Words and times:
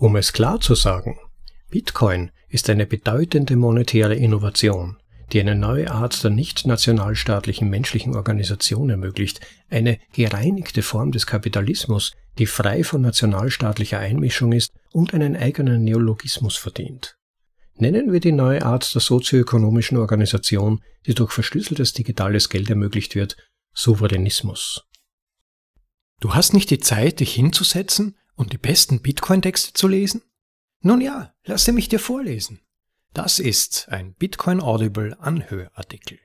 Um 0.00 0.16
es 0.16 0.32
klar 0.32 0.58
zu 0.60 0.74
sagen, 0.74 1.18
Bitcoin 1.68 2.30
ist 2.48 2.70
eine 2.70 2.86
bedeutende 2.86 3.54
monetäre 3.54 4.14
Innovation, 4.14 4.96
die 5.30 5.40
eine 5.40 5.54
neue 5.54 5.90
Art 5.90 6.24
der 6.24 6.30
nicht 6.30 6.66
nationalstaatlichen 6.66 7.68
menschlichen 7.68 8.16
Organisation 8.16 8.88
ermöglicht, 8.88 9.42
eine 9.68 9.98
gereinigte 10.14 10.80
Form 10.80 11.12
des 11.12 11.26
Kapitalismus, 11.26 12.12
die 12.38 12.46
frei 12.46 12.82
von 12.82 13.02
nationalstaatlicher 13.02 13.98
Einmischung 13.98 14.52
ist 14.52 14.72
und 14.90 15.12
einen 15.12 15.36
eigenen 15.36 15.84
Neologismus 15.84 16.56
verdient. 16.56 17.18
Nennen 17.74 18.10
wir 18.10 18.20
die 18.20 18.32
neue 18.32 18.64
Art 18.64 18.94
der 18.94 19.02
sozioökonomischen 19.02 19.98
Organisation, 19.98 20.80
die 21.04 21.12
durch 21.12 21.30
verschlüsseltes 21.30 21.92
digitales 21.92 22.48
Geld 22.48 22.70
ermöglicht 22.70 23.16
wird, 23.16 23.36
Souveränismus. 23.74 24.82
Du 26.20 26.34
hast 26.34 26.54
nicht 26.54 26.70
die 26.70 26.80
Zeit, 26.80 27.20
dich 27.20 27.34
hinzusetzen 27.34 28.16
und 28.40 28.54
die 28.54 28.58
besten 28.58 29.00
Bitcoin-Texte 29.00 29.74
zu 29.74 29.86
lesen? 29.86 30.22
Nun 30.80 31.02
ja, 31.02 31.34
lasse 31.44 31.74
mich 31.74 31.90
dir 31.90 31.98
vorlesen. 31.98 32.60
Das 33.12 33.38
ist 33.38 33.88
ein 33.90 34.14
Bitcoin 34.14 34.62
Audible 34.62 35.14
Anhörartikel. 35.20 36.18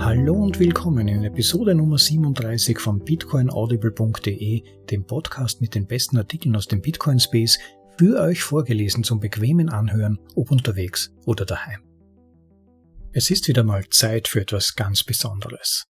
Hallo 0.00 0.34
und 0.34 0.58
willkommen 0.58 1.06
in 1.06 1.22
Episode 1.22 1.76
Nummer 1.76 1.98
37 1.98 2.80
von 2.80 2.98
bitcoinaudible.de, 3.04 4.64
dem 4.90 5.04
Podcast 5.04 5.60
mit 5.60 5.76
den 5.76 5.86
besten 5.86 6.18
Artikeln 6.18 6.56
aus 6.56 6.66
dem 6.66 6.80
Bitcoin 6.80 7.20
Space, 7.20 7.60
für 7.98 8.20
euch 8.20 8.42
vorgelesen 8.42 9.02
zum 9.02 9.18
bequemen 9.18 9.68
Anhören, 9.68 10.18
ob 10.36 10.50
unterwegs 10.52 11.10
oder 11.26 11.44
daheim. 11.44 11.80
Es 13.12 13.30
ist 13.30 13.48
wieder 13.48 13.64
mal 13.64 13.88
Zeit 13.88 14.28
für 14.28 14.40
etwas 14.40 14.76
ganz 14.76 15.02
Besonderes. 15.02 15.86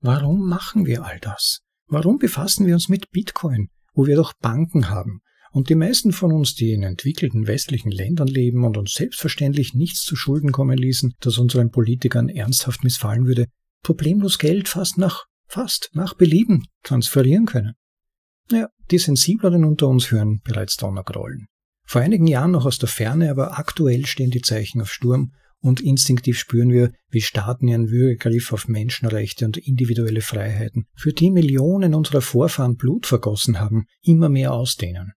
Warum 0.00 0.48
machen 0.48 0.86
wir 0.86 1.04
all 1.04 1.20
das? 1.20 1.60
Warum 1.86 2.18
befassen 2.18 2.66
wir 2.66 2.74
uns 2.74 2.88
mit 2.88 3.10
Bitcoin, 3.10 3.68
wo 3.92 4.06
wir 4.06 4.16
doch 4.16 4.32
Banken 4.40 4.88
haben 4.88 5.20
und 5.52 5.68
die 5.68 5.74
meisten 5.74 6.12
von 6.12 6.32
uns, 6.32 6.54
die 6.54 6.72
in 6.72 6.82
entwickelten 6.82 7.46
westlichen 7.46 7.90
Ländern 7.90 8.28
leben 8.28 8.64
und 8.64 8.78
uns 8.78 8.92
selbstverständlich 8.94 9.74
nichts 9.74 10.02
zu 10.02 10.16
Schulden 10.16 10.52
kommen 10.52 10.78
ließen, 10.78 11.14
das 11.20 11.38
unseren 11.38 11.70
Politikern 11.70 12.28
ernsthaft 12.28 12.84
missfallen 12.84 13.26
würde, 13.26 13.46
problemlos 13.82 14.38
Geld 14.38 14.68
fast 14.68 14.96
nach, 14.96 15.24
fast 15.46 15.90
nach 15.92 16.14
Belieben 16.14 16.64
transferieren 16.82 17.46
können? 17.46 17.74
Ja, 18.50 18.68
die 18.90 18.98
Sensibleren 18.98 19.64
unter 19.64 19.88
uns 19.88 20.10
hören 20.10 20.40
bereits 20.44 20.76
Donnergrollen. 20.76 21.46
Vor 21.86 22.00
einigen 22.00 22.26
Jahren 22.26 22.50
noch 22.50 22.66
aus 22.66 22.78
der 22.78 22.88
Ferne, 22.88 23.30
aber 23.30 23.58
aktuell 23.58 24.06
stehen 24.06 24.30
die 24.30 24.40
Zeichen 24.40 24.80
auf 24.80 24.92
Sturm 24.92 25.32
und 25.60 25.80
instinktiv 25.80 26.38
spüren 26.38 26.70
wir, 26.70 26.92
wie 27.10 27.20
Staaten 27.20 27.68
ihren 27.68 27.90
Würgegriff 27.90 28.52
auf 28.52 28.66
Menschenrechte 28.68 29.44
und 29.44 29.56
individuelle 29.56 30.20
Freiheiten, 30.20 30.86
für 30.94 31.12
die 31.12 31.30
Millionen 31.30 31.94
unserer 31.94 32.20
Vorfahren 32.20 32.76
Blut 32.76 33.06
vergossen 33.06 33.60
haben, 33.60 33.86
immer 34.02 34.28
mehr 34.28 34.52
ausdehnen. 34.52 35.12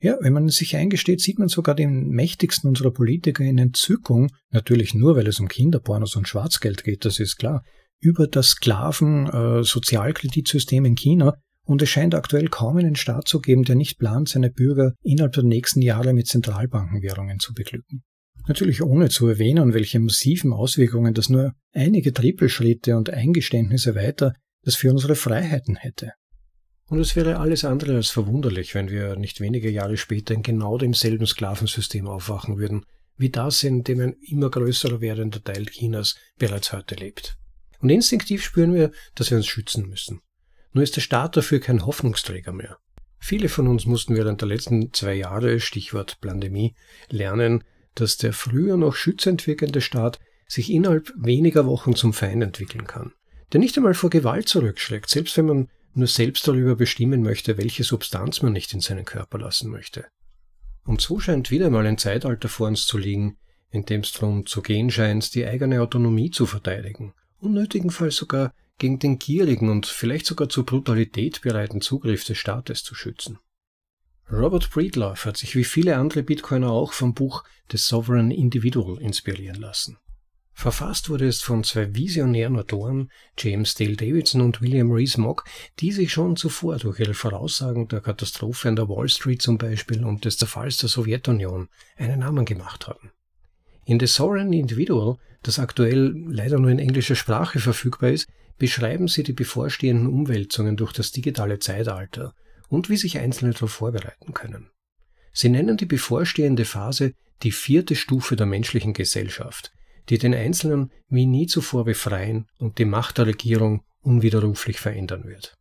Ja, 0.00 0.16
wenn 0.20 0.32
man 0.32 0.48
sich 0.48 0.74
eingesteht, 0.76 1.20
sieht 1.20 1.38
man 1.38 1.46
sogar 1.48 1.76
den 1.76 2.08
mächtigsten 2.08 2.68
unserer 2.68 2.90
Politiker 2.90 3.44
in 3.44 3.58
Entzückung, 3.58 4.32
natürlich 4.50 4.94
nur, 4.94 5.14
weil 5.16 5.28
es 5.28 5.38
um 5.38 5.46
Kinderpornos 5.46 6.16
und 6.16 6.26
Schwarzgeld 6.26 6.82
geht, 6.82 7.04
das 7.04 7.20
ist 7.20 7.36
klar, 7.36 7.62
über 8.00 8.26
das 8.26 8.48
Sklaven-Sozialkreditsystem 8.48 10.84
äh, 10.84 10.88
in 10.88 10.96
China 10.96 11.36
und 11.64 11.82
es 11.82 11.88
scheint 11.88 12.14
aktuell 12.14 12.48
kaum 12.48 12.76
einen 12.76 12.96
Staat 12.96 13.28
zu 13.28 13.40
geben, 13.40 13.64
der 13.64 13.76
nicht 13.76 13.98
plant, 13.98 14.28
seine 14.28 14.50
Bürger 14.50 14.94
innerhalb 15.02 15.32
der 15.32 15.44
nächsten 15.44 15.82
Jahre 15.82 16.12
mit 16.12 16.26
Zentralbankenwährungen 16.26 17.38
zu 17.38 17.54
beglücken. 17.54 18.02
Natürlich 18.48 18.82
ohne 18.82 19.08
zu 19.08 19.28
erwähnen, 19.28 19.72
welche 19.72 20.00
massiven 20.00 20.52
Auswirkungen 20.52 21.14
das 21.14 21.28
nur 21.28 21.52
einige 21.72 22.12
Trippelschritte 22.12 22.96
und 22.96 23.10
Eingeständnisse 23.10 23.94
weiter 23.94 24.34
das 24.64 24.74
für 24.74 24.90
unsere 24.90 25.14
Freiheiten 25.14 25.76
hätte. 25.76 26.12
Und 26.88 26.98
es 26.98 27.16
wäre 27.16 27.38
alles 27.38 27.64
andere 27.64 27.96
als 27.96 28.10
verwunderlich, 28.10 28.74
wenn 28.74 28.90
wir 28.90 29.16
nicht 29.16 29.40
wenige 29.40 29.70
Jahre 29.70 29.96
später 29.96 30.34
in 30.34 30.42
genau 30.42 30.76
demselben 30.76 31.26
Sklavensystem 31.26 32.06
aufwachen 32.06 32.58
würden, 32.58 32.84
wie 33.16 33.30
das, 33.30 33.62
in 33.62 33.82
dem 33.82 34.00
ein 34.00 34.14
immer 34.28 34.50
größerer 34.50 35.00
werdender 35.00 35.42
Teil 35.42 35.66
Chinas 35.66 36.16
bereits 36.38 36.72
heute 36.72 36.96
lebt. 36.96 37.36
Und 37.80 37.90
instinktiv 37.90 38.44
spüren 38.44 38.74
wir, 38.74 38.92
dass 39.14 39.30
wir 39.30 39.38
uns 39.38 39.46
schützen 39.46 39.88
müssen. 39.88 40.20
Nur 40.72 40.82
ist 40.82 40.96
der 40.96 41.00
Staat 41.00 41.36
dafür 41.36 41.60
kein 41.60 41.84
Hoffnungsträger 41.84 42.52
mehr. 42.52 42.78
Viele 43.18 43.48
von 43.48 43.68
uns 43.68 43.86
mussten 43.86 44.16
während 44.16 44.40
der 44.40 44.48
letzten 44.48 44.92
zwei 44.92 45.14
Jahre, 45.14 45.60
Stichwort 45.60 46.20
Pandemie, 46.20 46.74
lernen, 47.08 47.62
dass 47.94 48.16
der 48.16 48.32
früher 48.32 48.76
noch 48.76 48.96
schützend 48.96 49.46
wirkende 49.46 49.80
Staat 49.80 50.18
sich 50.48 50.70
innerhalb 50.70 51.12
weniger 51.16 51.66
Wochen 51.66 51.94
zum 51.94 52.12
Feind 52.12 52.42
entwickeln 52.42 52.86
kann, 52.86 53.12
der 53.52 53.60
nicht 53.60 53.76
einmal 53.76 53.94
vor 53.94 54.10
Gewalt 54.10 54.48
zurückschlägt, 54.48 55.08
selbst 55.08 55.36
wenn 55.36 55.46
man 55.46 55.68
nur 55.94 56.08
selbst 56.08 56.48
darüber 56.48 56.74
bestimmen 56.74 57.22
möchte, 57.22 57.58
welche 57.58 57.84
Substanz 57.84 58.42
man 58.42 58.52
nicht 58.52 58.72
in 58.72 58.80
seinen 58.80 59.04
Körper 59.04 59.38
lassen 59.38 59.70
möchte. 59.70 60.06
Und 60.84 61.00
so 61.00 61.20
scheint 61.20 61.50
wieder 61.50 61.70
mal 61.70 61.86
ein 61.86 61.98
Zeitalter 61.98 62.48
vor 62.48 62.66
uns 62.66 62.86
zu 62.86 62.98
liegen, 62.98 63.36
in 63.70 63.84
dem 63.84 64.00
es 64.00 64.12
darum 64.12 64.46
zu 64.46 64.62
gehen 64.62 64.90
scheint, 64.90 65.34
die 65.34 65.46
eigene 65.46 65.80
Autonomie 65.80 66.30
zu 66.30 66.46
verteidigen, 66.46 67.14
unnötigenfalls 67.38 68.16
sogar 68.16 68.52
gegen 68.78 68.98
den 68.98 69.18
gierigen 69.18 69.68
und 69.68 69.86
vielleicht 69.86 70.26
sogar 70.26 70.48
zur 70.48 70.66
Brutalität 70.66 71.42
bereiten 71.42 71.80
Zugriff 71.80 72.24
des 72.24 72.38
Staates 72.38 72.82
zu 72.82 72.94
schützen. 72.94 73.38
Robert 74.30 74.70
Breedlove 74.70 75.24
hat 75.24 75.36
sich 75.36 75.56
wie 75.56 75.64
viele 75.64 75.96
andere 75.96 76.22
Bitcoiner 76.22 76.70
auch 76.70 76.92
vom 76.92 77.12
Buch 77.12 77.44
The 77.70 77.76
Sovereign 77.76 78.30
Individual 78.30 79.00
inspirieren 79.00 79.60
lassen. 79.60 79.98
Verfasst 80.54 81.08
wurde 81.08 81.26
es 81.26 81.42
von 81.42 81.64
zwei 81.64 81.94
visionären 81.94 82.58
Autoren, 82.58 83.10
James 83.38 83.74
Dale 83.74 83.96
Davidson 83.96 84.42
und 84.42 84.60
William 84.60 84.92
Rees-Mogg, 84.92 85.44
die 85.80 85.92
sich 85.92 86.12
schon 86.12 86.36
zuvor 86.36 86.76
durch 86.76 87.00
ihre 87.00 87.14
Voraussagen 87.14 87.88
der 87.88 88.00
Katastrophe 88.00 88.68
an 88.68 88.76
der 88.76 88.88
Wall 88.88 89.08
Street 89.08 89.42
zum 89.42 89.58
Beispiel 89.58 90.04
und 90.04 90.24
des 90.24 90.36
Zerfalls 90.36 90.76
der 90.76 90.88
Sowjetunion 90.88 91.68
einen 91.96 92.20
Namen 92.20 92.44
gemacht 92.44 92.86
haben. 92.86 93.12
In 93.84 93.98
The 93.98 94.06
Sovereign 94.06 94.52
Individual, 94.52 95.16
das 95.42 95.58
aktuell 95.58 96.14
leider 96.28 96.58
nur 96.58 96.70
in 96.70 96.78
englischer 96.78 97.16
Sprache 97.16 97.58
verfügbar 97.58 98.10
ist, 98.10 98.28
beschreiben 98.58 99.08
sie 99.08 99.22
die 99.22 99.32
bevorstehenden 99.32 100.06
Umwälzungen 100.06 100.76
durch 100.76 100.92
das 100.92 101.12
digitale 101.12 101.58
Zeitalter 101.58 102.34
und 102.68 102.88
wie 102.88 102.96
sich 102.96 103.18
Einzelne 103.18 103.52
darauf 103.52 103.72
vorbereiten 103.72 104.34
können. 104.34 104.70
Sie 105.32 105.48
nennen 105.48 105.76
die 105.76 105.86
bevorstehende 105.86 106.64
Phase 106.64 107.14
die 107.42 107.52
vierte 107.52 107.96
Stufe 107.96 108.36
der 108.36 108.46
menschlichen 108.46 108.92
Gesellschaft, 108.92 109.72
die 110.08 110.18
den 110.18 110.34
Einzelnen 110.34 110.90
wie 111.08 111.26
nie 111.26 111.46
zuvor 111.46 111.84
befreien 111.84 112.46
und 112.58 112.78
die 112.78 112.84
Macht 112.84 113.18
der 113.18 113.26
Regierung 113.26 113.82
unwiderruflich 114.02 114.78
verändern 114.80 115.24
wird. 115.24 115.54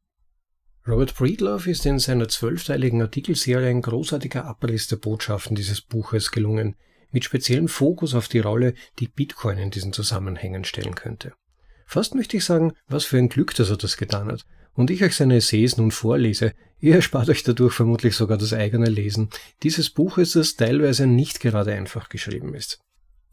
Robert 0.87 1.15
Breedlove 1.15 1.69
ist 1.69 1.85
in 1.85 1.99
seiner 1.99 2.27
zwölfteiligen 2.27 3.01
Artikelserie 3.01 3.69
ein 3.69 3.83
großartiger 3.83 4.45
Abriss 4.45 4.87
der 4.87 4.95
Botschaften 4.95 5.55
dieses 5.55 5.81
Buches 5.81 6.31
gelungen, 6.31 6.75
mit 7.11 7.23
speziellem 7.23 7.67
Fokus 7.67 8.15
auf 8.15 8.27
die 8.27 8.39
Rolle, 8.39 8.73
die 8.99 9.07
Bitcoin 9.07 9.57
in 9.57 9.69
diesen 9.69 9.93
Zusammenhängen 9.93 10.63
stellen 10.63 10.95
könnte. 10.95 11.33
Fast 11.91 12.15
möchte 12.15 12.37
ich 12.37 12.45
sagen, 12.45 12.71
was 12.87 13.03
für 13.03 13.17
ein 13.17 13.27
Glück, 13.27 13.53
dass 13.53 13.69
er 13.69 13.75
das 13.75 13.97
getan 13.97 14.31
hat, 14.31 14.45
und 14.75 14.89
ich 14.89 15.03
euch 15.03 15.13
seine 15.13 15.35
Essays 15.35 15.75
nun 15.75 15.91
vorlese, 15.91 16.53
ihr 16.79 16.95
erspart 16.95 17.27
euch 17.27 17.43
dadurch 17.43 17.73
vermutlich 17.73 18.15
sogar 18.15 18.37
das 18.37 18.53
eigene 18.53 18.89
Lesen 18.89 19.29
dieses 19.61 19.89
Buches, 19.89 20.31
das 20.31 20.55
teilweise 20.55 21.05
nicht 21.05 21.41
gerade 21.41 21.73
einfach 21.73 22.07
geschrieben 22.07 22.53
ist. 22.55 22.79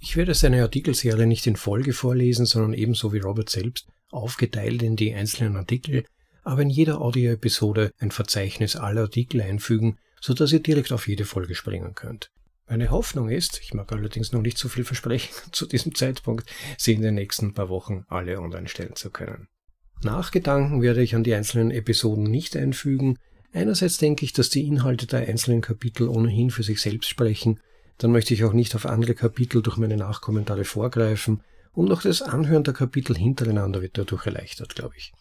Ich 0.00 0.16
werde 0.16 0.34
seine 0.34 0.60
Artikelserie 0.62 1.28
nicht 1.28 1.46
in 1.46 1.54
Folge 1.54 1.92
vorlesen, 1.92 2.46
sondern 2.46 2.72
ebenso 2.72 3.12
wie 3.12 3.20
Robert 3.20 3.48
selbst 3.48 3.86
aufgeteilt 4.10 4.82
in 4.82 4.96
die 4.96 5.14
einzelnen 5.14 5.54
Artikel, 5.54 6.04
aber 6.42 6.62
in 6.62 6.70
jeder 6.70 7.00
Audioepisode 7.00 7.92
ein 8.00 8.10
Verzeichnis 8.10 8.74
aller 8.74 9.02
Artikel 9.02 9.40
einfügen, 9.40 9.98
so 10.20 10.34
dass 10.34 10.52
ihr 10.52 10.58
direkt 10.58 10.90
auf 10.90 11.06
jede 11.06 11.26
Folge 11.26 11.54
springen 11.54 11.94
könnt. 11.94 12.32
Meine 12.68 12.90
Hoffnung 12.90 13.30
ist, 13.30 13.60
ich 13.62 13.72
mag 13.72 13.90
allerdings 13.92 14.32
noch 14.32 14.42
nicht 14.42 14.58
zu 14.58 14.68
viel 14.68 14.84
versprechen 14.84 15.32
zu 15.52 15.66
diesem 15.66 15.94
Zeitpunkt, 15.94 16.48
sie 16.76 16.92
in 16.92 17.02
den 17.02 17.14
nächsten 17.14 17.54
paar 17.54 17.68
Wochen 17.68 18.04
alle 18.08 18.38
online 18.40 18.68
stellen 18.68 18.94
zu 18.94 19.10
können. 19.10 19.48
Nachgedanken 20.02 20.82
werde 20.82 21.02
ich 21.02 21.14
an 21.14 21.24
die 21.24 21.34
einzelnen 21.34 21.70
Episoden 21.70 22.24
nicht 22.24 22.56
einfügen. 22.56 23.18
Einerseits 23.52 23.96
denke 23.96 24.24
ich, 24.24 24.32
dass 24.32 24.50
die 24.50 24.66
Inhalte 24.66 25.06
der 25.06 25.26
einzelnen 25.28 25.62
Kapitel 25.62 26.08
ohnehin 26.08 26.50
für 26.50 26.62
sich 26.62 26.80
selbst 26.80 27.08
sprechen. 27.08 27.58
Dann 27.96 28.12
möchte 28.12 28.34
ich 28.34 28.44
auch 28.44 28.52
nicht 28.52 28.76
auf 28.76 28.86
andere 28.86 29.14
Kapitel 29.14 29.62
durch 29.62 29.76
meine 29.76 29.96
Nachkommentare 29.96 30.64
vorgreifen. 30.64 31.42
Und 31.72 31.90
auch 31.90 32.02
das 32.02 32.22
Anhören 32.22 32.64
der 32.64 32.74
Kapitel 32.74 33.16
hintereinander 33.16 33.82
wird 33.82 33.98
dadurch 33.98 34.26
erleichtert, 34.26 34.74
glaube 34.74 34.94
ich. 34.96 35.12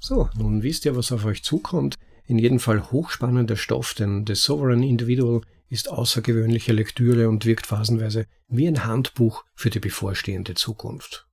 So, 0.00 0.28
nun 0.36 0.62
wisst 0.62 0.84
ihr, 0.84 0.96
was 0.96 1.12
auf 1.12 1.24
euch 1.24 1.44
zukommt. 1.44 1.94
In 2.24 2.38
jedem 2.38 2.60
Fall 2.60 2.90
hochspannender 2.90 3.56
Stoff, 3.56 3.94
denn 3.94 4.24
The 4.26 4.34
Sovereign 4.34 4.82
Individual 4.82 5.42
ist 5.68 5.90
außergewöhnliche 5.90 6.72
Lektüre 6.72 7.28
und 7.28 7.44
wirkt 7.44 7.66
phasenweise 7.66 8.26
wie 8.48 8.66
ein 8.66 8.84
Handbuch 8.84 9.44
für 9.54 9.70
die 9.70 9.80
bevorstehende 9.80 10.54
Zukunft. 10.54 11.26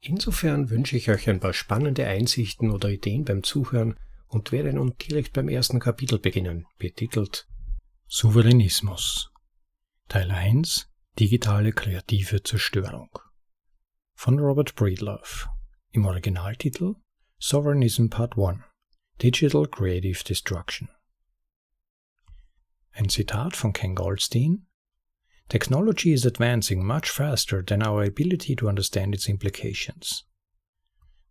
Insofern 0.00 0.68
wünsche 0.70 0.96
ich 0.96 1.10
euch 1.10 1.28
ein 1.28 1.40
paar 1.40 1.52
spannende 1.52 2.06
Einsichten 2.06 2.70
oder 2.70 2.90
Ideen 2.90 3.24
beim 3.24 3.42
Zuhören 3.42 3.96
und 4.26 4.50
werde 4.50 4.72
nun 4.72 4.94
direkt 4.98 5.32
beim 5.32 5.48
ersten 5.48 5.78
Kapitel 5.78 6.18
beginnen, 6.18 6.66
betitelt 6.78 7.46
Souveränismus. 8.08 9.30
Teil 10.08 10.30
1 10.30 10.88
Digitale 11.18 11.72
kreative 11.72 12.42
Zerstörung 12.42 13.10
von 14.14 14.38
Robert 14.38 14.74
Breedlove 14.74 15.48
im 15.90 16.06
Originaltitel 16.06 16.94
Sovereignism 17.38 18.08
Part 18.08 18.38
1 18.38 18.60
Digital 19.22 19.66
Creative 19.66 20.24
Destruction 20.24 20.88
Ein 22.92 23.08
Zitat 23.08 23.56
von 23.56 23.72
Ken 23.72 23.94
Goldstein 23.94 24.66
Technology 25.48 26.12
is 26.12 26.26
advancing 26.26 26.84
much 26.84 27.10
faster 27.10 27.64
than 27.64 27.82
our 27.82 28.02
ability 28.04 28.54
to 28.56 28.68
understand 28.68 29.14
its 29.14 29.28
implications. 29.28 30.24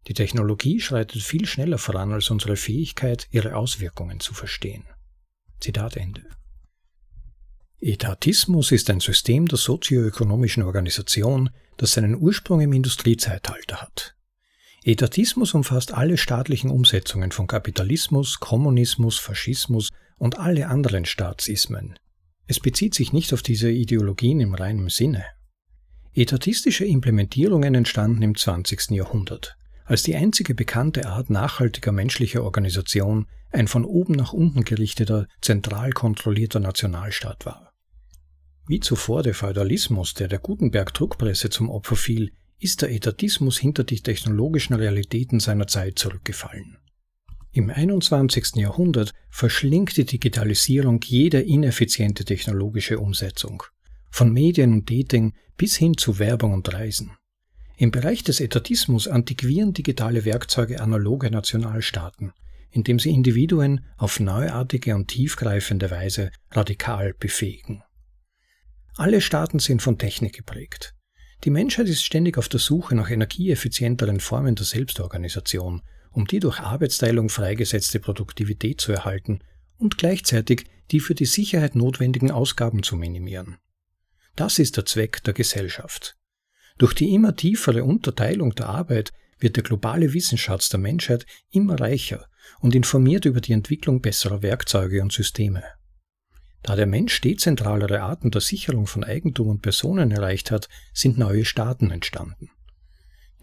Die 0.08 0.14
Technologie 0.14 0.80
schreitet 0.80 1.22
viel 1.22 1.46
schneller 1.46 1.78
voran 1.78 2.12
als 2.12 2.30
unsere 2.32 2.56
Fähigkeit, 2.56 3.28
ihre 3.32 3.56
Auswirkungen 3.56 4.20
zu 4.20 4.34
verstehen. 4.34 4.86
Zitat 5.60 5.98
Ende. 5.98 6.24
Etatismus 7.80 8.72
ist 8.72 8.90
ein 8.90 9.00
System 9.00 9.48
der 9.48 9.58
sozioökonomischen 9.58 10.64
Organisation, 10.64 11.50
das 11.78 11.94
seinen 11.94 12.16
Ursprung 12.16 12.62
im 12.62 12.74
Industriezeitalter 12.74 13.78
hat. 13.78 14.16
Etatismus 14.84 15.54
umfasst 15.54 15.94
alle 15.94 16.18
staatlichen 16.18 16.72
Umsetzungen 16.72 17.32
von 17.32 17.46
Kapitalismus, 17.46 18.40
Kommunismus, 18.40 19.20
Faschismus 19.20 19.90
und 20.22 20.38
alle 20.38 20.68
anderen 20.68 21.06
Staatsismen. 21.06 21.98
Es 22.46 22.60
bezieht 22.60 22.94
sich 22.94 23.12
nicht 23.12 23.34
auf 23.34 23.42
diese 23.42 23.72
Ideologien 23.72 24.40
im 24.40 24.54
reinen 24.54 24.90
Sinne. 24.90 25.26
Etatistische 26.14 26.86
Implementierungen 26.86 27.74
entstanden 27.74 28.22
im 28.22 28.38
20. 28.38 28.92
Jahrhundert, 28.92 29.58
als 29.84 30.04
die 30.04 30.16
einzige 30.16 30.54
bekannte 30.54 31.08
Art 31.08 31.32
nachhaltiger 31.32 31.92
menschlicher 31.92 32.44
Organisation 32.44 33.26
ein 33.50 33.68
von 33.68 33.84
oben 33.84 34.14
nach 34.14 34.32
unten 34.32 34.64
gerichteter, 34.64 35.28
zentral 35.42 35.92
kontrollierter 35.92 36.60
Nationalstaat 36.60 37.48
war. 37.48 37.74
Wie 38.68 38.80
zuvor 38.80 39.24
der 39.24 39.34
Feudalismus, 39.34 40.14
der 40.14 40.28
der 40.28 40.40
Gutenberg-Druckpresse 40.40 41.50
zum 41.50 41.72
Opfer 41.72 41.96
fiel, 41.96 42.32
ist 42.60 42.84
der 42.84 42.92
Etatismus 42.92 43.58
hinter 43.58 43.84
die 43.84 44.02
technologischen 44.02 44.76
Realitäten 44.76 45.40
seiner 45.40 45.66
Zeit 45.66 45.98
zurückgefallen. 45.98 46.78
Im 47.54 47.70
21. 47.70 48.56
Jahrhundert 48.56 49.14
verschlingt 49.30 49.98
die 49.98 50.06
Digitalisierung 50.06 51.02
jede 51.04 51.42
ineffiziente 51.42 52.24
technologische 52.24 52.98
Umsetzung, 52.98 53.64
von 54.10 54.32
Medien 54.32 54.72
und 54.72 54.90
Dating 54.90 55.34
bis 55.58 55.76
hin 55.76 55.98
zu 55.98 56.18
Werbung 56.18 56.54
und 56.54 56.74
Reisen. 56.74 57.12
Im 57.76 57.92
Bereich 57.92 58.24
des 58.24 58.40
Etatismus 58.40 59.10
antiquieren 59.10 59.74
digitale 59.74 60.24
Werkzeuge 60.24 60.80
analoge 60.80 61.30
Nationalstaaten, 61.30 62.32
indem 62.70 63.00
sie 63.00 63.10
Individuen 63.10 63.86
auf 63.98 64.22
neuartige 64.22 64.96
und 64.96 65.10
tiefgreifende 65.10 65.92
Weise 65.92 66.32
radikal 66.52 67.14
befähigen. 67.20 67.84
Alle 68.96 69.20
Staaten 69.20 69.60
sind 69.60 69.82
von 69.82 69.98
Technik 69.98 70.38
geprägt. 70.38 70.96
Die 71.44 71.50
Menschheit 71.50 71.90
ist 71.90 72.06
ständig 72.06 72.38
auf 72.38 72.48
der 72.48 72.62
Suche 72.62 72.96
nach 72.96 73.10
energieeffizienteren 73.10 74.22
Formen 74.22 74.56
der 74.56 74.66
Selbstorganisation, 74.66 75.82
um 76.12 76.28
die 76.28 76.40
durch 76.40 76.60
Arbeitsteilung 76.60 77.30
freigesetzte 77.30 78.00
Produktivität 78.00 78.82
zu 78.82 78.92
erhalten 78.92 79.40
und 79.78 79.98
gleichzeitig 79.98 80.66
die 80.92 81.00
für 81.00 81.16
die 81.16 81.26
Sicherheit 81.26 81.76
notwendigen 81.76 82.32
Ausgaben 82.32 82.84
zu 82.84 82.96
minimieren. 82.96 83.58
Das 84.36 84.60
ist 84.60 84.78
der 84.78 84.86
Zweck 84.86 85.24
der 85.24 85.34
Gesellschaft. 85.34 86.18
Durch 86.78 86.94
die 86.94 87.14
immer 87.14 87.36
tiefere 87.36 87.84
Unterteilung 87.84 88.56
der 88.56 88.70
Arbeit 88.70 89.12
wird 89.40 89.56
der 89.56 89.64
globale 89.64 90.14
Wissensschatz 90.14 90.70
der 90.70 90.80
Menschheit 90.80 91.26
immer 91.50 91.80
reicher 91.80 92.28
und 92.60 92.76
informiert 92.76 93.26
über 93.26 93.42
die 93.42 93.54
Entwicklung 93.54 94.02
besserer 94.02 94.42
Werkzeuge 94.42 95.02
und 95.02 95.12
Systeme. 95.12 95.64
Da 96.64 96.76
der 96.76 96.86
Mensch 96.86 97.20
dezentralere 97.22 98.02
Arten 98.02 98.30
der 98.30 98.42
Sicherung 98.42 98.86
von 98.86 99.04
Eigentum 99.04 99.48
und 99.48 99.62
Personen 99.62 100.12
erreicht 100.12 100.52
hat, 100.52 100.70
sind 100.94 101.18
neue 101.18 101.46
Staaten 101.46 101.90
entstanden. 101.90 102.52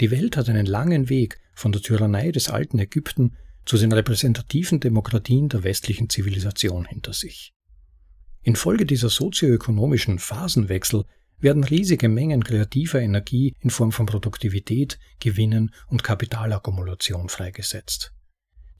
Die 0.01 0.13
Welt 0.13 0.37
hat 0.37 0.49
einen 0.49 0.67
langen 0.67 1.09
Weg 1.09 1.41
von 1.59 1.73
der 1.73 1.83
Tyrannei 1.83 2.31
des 2.31 2.49
alten 2.49 2.79
Ägypten 2.79 3.37
zu 3.65 3.77
den 3.77 3.93
repräsentativen 3.93 4.81
Demokratien 4.81 5.49
der 5.49 5.65
westlichen 5.65 6.09
Zivilisation 6.09 6.85
hinter 6.85 7.13
sich. 7.13 7.53
Infolge 8.43 8.87
dieser 8.87 9.11
sozioökonomischen 9.11 10.21
Phasenwechsel 10.21 11.05
werden 11.41 11.65
riesige 11.65 12.09
Mengen 12.09 12.45
kreativer 12.45 13.01
Energie 13.01 13.55
in 13.61 13.71
Form 13.71 13.93
von 13.93 14.07
Produktivität, 14.07 14.99
Gewinnen 15.19 15.75
und 15.89 16.05
Kapitalakkumulation 16.05 17.29
freigesetzt. 17.29 18.13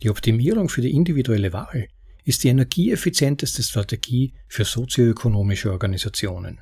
Die 0.03 0.11
Optimierung 0.11 0.69
für 0.69 0.81
die 0.81 0.93
individuelle 0.93 1.53
Wahl 1.53 1.89
ist 2.25 2.45
die 2.45 2.49
energieeffizienteste 2.49 3.63
Strategie 3.63 4.35
für 4.47 4.65
sozioökonomische 4.65 5.73
Organisationen. 5.73 6.61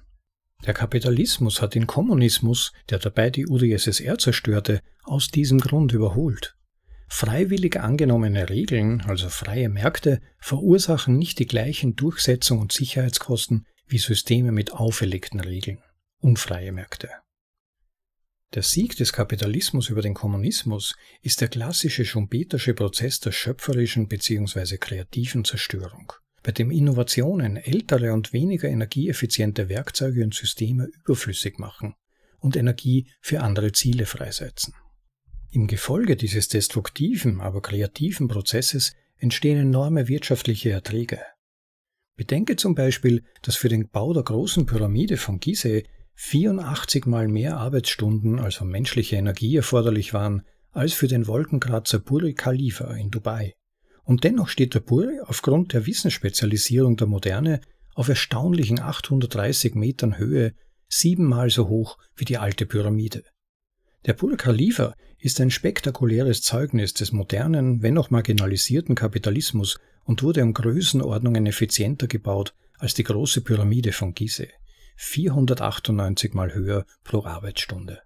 Der 0.64 0.74
Kapitalismus 0.74 1.60
hat 1.60 1.74
den 1.74 1.86
Kommunismus, 1.86 2.72
der 2.88 2.98
dabei 2.98 3.30
die 3.30 3.46
UdSSR 3.46 4.18
zerstörte, 4.18 4.80
aus 5.04 5.28
diesem 5.28 5.60
Grund 5.60 5.92
überholt. 5.92 6.56
Freiwillig 7.08 7.78
angenommene 7.78 8.48
Regeln, 8.48 9.02
also 9.02 9.28
freie 9.28 9.68
Märkte, 9.68 10.20
verursachen 10.40 11.16
nicht 11.16 11.38
die 11.38 11.46
gleichen 11.46 11.94
Durchsetzung 11.94 12.58
und 12.58 12.72
Sicherheitskosten 12.72 13.64
wie 13.86 13.98
Systeme 13.98 14.50
mit 14.50 14.72
auferlegten 14.72 15.38
Regeln, 15.38 15.78
unfreie 16.18 16.72
Märkte. 16.72 17.10
Der 18.54 18.62
Sieg 18.62 18.96
des 18.96 19.12
Kapitalismus 19.12 19.88
über 19.88 20.02
den 20.02 20.14
Kommunismus 20.14 20.96
ist 21.20 21.40
der 21.40 21.48
klassische 21.48 22.04
schumpetersche 22.04 22.74
Prozess 22.74 23.20
der 23.20 23.32
schöpferischen 23.32 24.08
bzw. 24.08 24.78
kreativen 24.78 25.44
Zerstörung, 25.44 26.12
bei 26.46 26.52
dem 26.52 26.70
Innovationen 26.70 27.56
ältere 27.56 28.12
und 28.12 28.32
weniger 28.32 28.68
energieeffiziente 28.68 29.68
Werkzeuge 29.68 30.22
und 30.22 30.32
Systeme 30.32 30.86
überflüssig 31.02 31.58
machen 31.58 31.96
und 32.38 32.54
Energie 32.54 33.10
für 33.20 33.40
andere 33.40 33.72
Ziele 33.72 34.06
freisetzen. 34.06 34.72
Im 35.50 35.66
Gefolge 35.66 36.14
dieses 36.14 36.46
destruktiven, 36.46 37.40
aber 37.40 37.62
kreativen 37.62 38.28
Prozesses 38.28 38.94
entstehen 39.16 39.58
enorme 39.58 40.06
wirtschaftliche 40.06 40.70
Erträge. 40.70 41.18
Bedenke 42.14 42.54
zum 42.54 42.76
Beispiel, 42.76 43.24
dass 43.42 43.56
für 43.56 43.68
den 43.68 43.88
Bau 43.88 44.12
der 44.12 44.22
großen 44.22 44.66
Pyramide 44.66 45.16
von 45.16 45.40
Gizeh 45.40 45.82
84 46.14 47.06
mal 47.06 47.26
mehr 47.26 47.56
Arbeitsstunden, 47.56 48.38
also 48.38 48.64
menschliche 48.64 49.16
Energie, 49.16 49.56
erforderlich 49.56 50.14
waren, 50.14 50.42
als 50.70 50.92
für 50.92 51.08
den 51.08 51.26
Wolkenkratzer 51.26 51.98
Burj 51.98 52.34
Khalifa 52.34 52.94
in 52.94 53.10
Dubai. 53.10 53.56
Und 54.06 54.22
dennoch 54.22 54.48
steht 54.48 54.74
der 54.74 54.80
Burj 54.80 55.20
aufgrund 55.24 55.72
der 55.72 55.84
Wissensspezialisierung 55.84 56.96
der 56.96 57.08
Moderne 57.08 57.60
auf 57.94 58.08
erstaunlichen 58.08 58.80
830 58.80 59.74
Metern 59.74 60.16
Höhe 60.16 60.54
siebenmal 60.88 61.50
so 61.50 61.68
hoch 61.68 61.98
wie 62.14 62.24
die 62.24 62.38
alte 62.38 62.66
Pyramide. 62.66 63.24
Der 64.06 64.12
Burj 64.12 64.36
Khalifa 64.36 64.94
ist 65.18 65.40
ein 65.40 65.50
spektakuläres 65.50 66.42
Zeugnis 66.42 66.94
des 66.94 67.10
modernen, 67.10 67.82
wenn 67.82 67.98
auch 67.98 68.10
marginalisierten 68.10 68.94
Kapitalismus 68.94 69.76
und 70.04 70.22
wurde 70.22 70.44
um 70.44 70.54
Größenordnungen 70.54 71.44
effizienter 71.46 72.06
gebaut 72.06 72.54
als 72.78 72.94
die 72.94 73.02
große 73.02 73.40
Pyramide 73.40 73.90
von 73.90 74.14
Gizeh. 74.14 74.52
498 74.98 76.32
mal 76.32 76.54
höher 76.54 76.86
pro 77.02 77.24
Arbeitsstunde. 77.24 78.05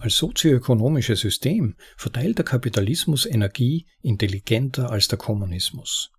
Als 0.00 0.16
sozioökonomisches 0.16 1.20
System 1.20 1.76
verteilt 1.98 2.38
der 2.38 2.46
Kapitalismus 2.46 3.26
Energie 3.26 3.86
intelligenter 4.00 4.90
als 4.90 5.08
der 5.08 5.18
Kommunismus. 5.18 6.10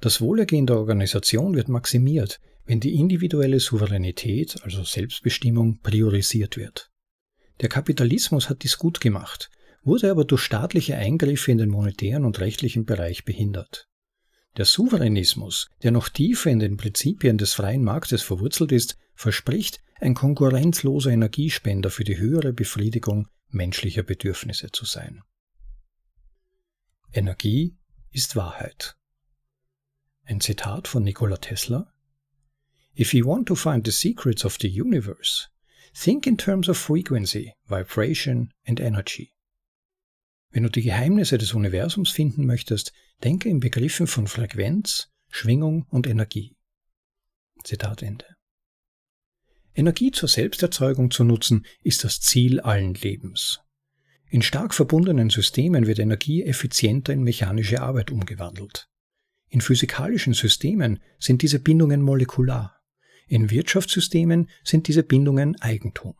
Das 0.00 0.20
Wohlergehen 0.20 0.66
der 0.66 0.78
Organisation 0.78 1.54
wird 1.54 1.68
maximiert, 1.68 2.40
wenn 2.64 2.80
die 2.80 2.96
individuelle 2.96 3.60
Souveränität, 3.60 4.60
also 4.64 4.82
Selbstbestimmung, 4.82 5.78
priorisiert 5.82 6.56
wird. 6.56 6.90
Der 7.60 7.68
Kapitalismus 7.68 8.48
hat 8.48 8.64
dies 8.64 8.76
gut 8.76 9.00
gemacht, 9.00 9.50
wurde 9.84 10.10
aber 10.10 10.24
durch 10.24 10.42
staatliche 10.42 10.96
Eingriffe 10.96 11.52
in 11.52 11.58
den 11.58 11.70
monetären 11.70 12.24
und 12.24 12.40
rechtlichen 12.40 12.84
Bereich 12.86 13.24
behindert. 13.24 13.88
Der 14.56 14.66
Souveränismus, 14.66 15.70
der 15.82 15.92
noch 15.92 16.08
tiefer 16.08 16.50
in 16.50 16.58
den 16.58 16.76
Prinzipien 16.76 17.38
des 17.38 17.54
freien 17.54 17.82
Marktes 17.82 18.22
verwurzelt 18.22 18.70
ist, 18.72 18.98
verspricht, 19.14 19.80
ein 20.00 20.14
konkurrenzloser 20.14 21.10
Energiespender 21.10 21.90
für 21.90 22.04
die 22.04 22.18
höhere 22.18 22.52
Befriedigung 22.52 23.28
menschlicher 23.48 24.02
Bedürfnisse 24.02 24.70
zu 24.72 24.84
sein. 24.84 25.22
Energie 27.12 27.76
ist 28.10 28.36
Wahrheit. 28.36 28.96
Ein 30.24 30.40
Zitat 30.40 30.88
von 30.88 31.02
Nikola 31.02 31.36
Tesla. 31.36 31.92
If 32.98 33.14
you 33.14 33.26
want 33.26 33.46
to 33.48 33.54
find 33.54 33.86
the 33.86 33.92
secrets 33.92 34.44
of 34.44 34.58
the 34.60 34.68
universe, 34.68 35.48
think 35.94 36.26
in 36.26 36.36
terms 36.36 36.68
of 36.68 36.76
frequency, 36.76 37.54
vibration 37.66 38.52
and 38.66 38.80
energy. 38.80 39.32
Wenn 40.50 40.64
du 40.64 40.68
die 40.68 40.82
Geheimnisse 40.82 41.38
des 41.38 41.54
Universums 41.54 42.10
finden 42.10 42.44
möchtest, 42.44 42.92
denke 43.22 43.48
in 43.48 43.60
Begriffen 43.60 44.06
von 44.06 44.26
Frequenz, 44.26 45.08
Schwingung 45.28 45.86
und 45.90 46.06
Energie. 46.06 46.56
Zitat 47.64 48.02
Ende. 48.02 48.26
Energie 49.74 50.10
zur 50.10 50.28
Selbsterzeugung 50.28 51.10
zu 51.10 51.24
nutzen, 51.24 51.64
ist 51.82 52.04
das 52.04 52.20
Ziel 52.20 52.60
allen 52.60 52.94
Lebens. 52.94 53.60
In 54.28 54.42
stark 54.42 54.74
verbundenen 54.74 55.30
Systemen 55.30 55.86
wird 55.86 55.98
Energie 55.98 56.42
effizienter 56.42 57.12
in 57.12 57.22
mechanische 57.22 57.80
Arbeit 57.80 58.10
umgewandelt. 58.10 58.88
In 59.48 59.60
physikalischen 59.60 60.34
Systemen 60.34 61.00
sind 61.18 61.42
diese 61.42 61.58
Bindungen 61.58 62.02
molekular. 62.02 62.80
In 63.28 63.50
Wirtschaftssystemen 63.50 64.48
sind 64.64 64.88
diese 64.88 65.02
Bindungen 65.02 65.60
Eigentum. 65.60 66.14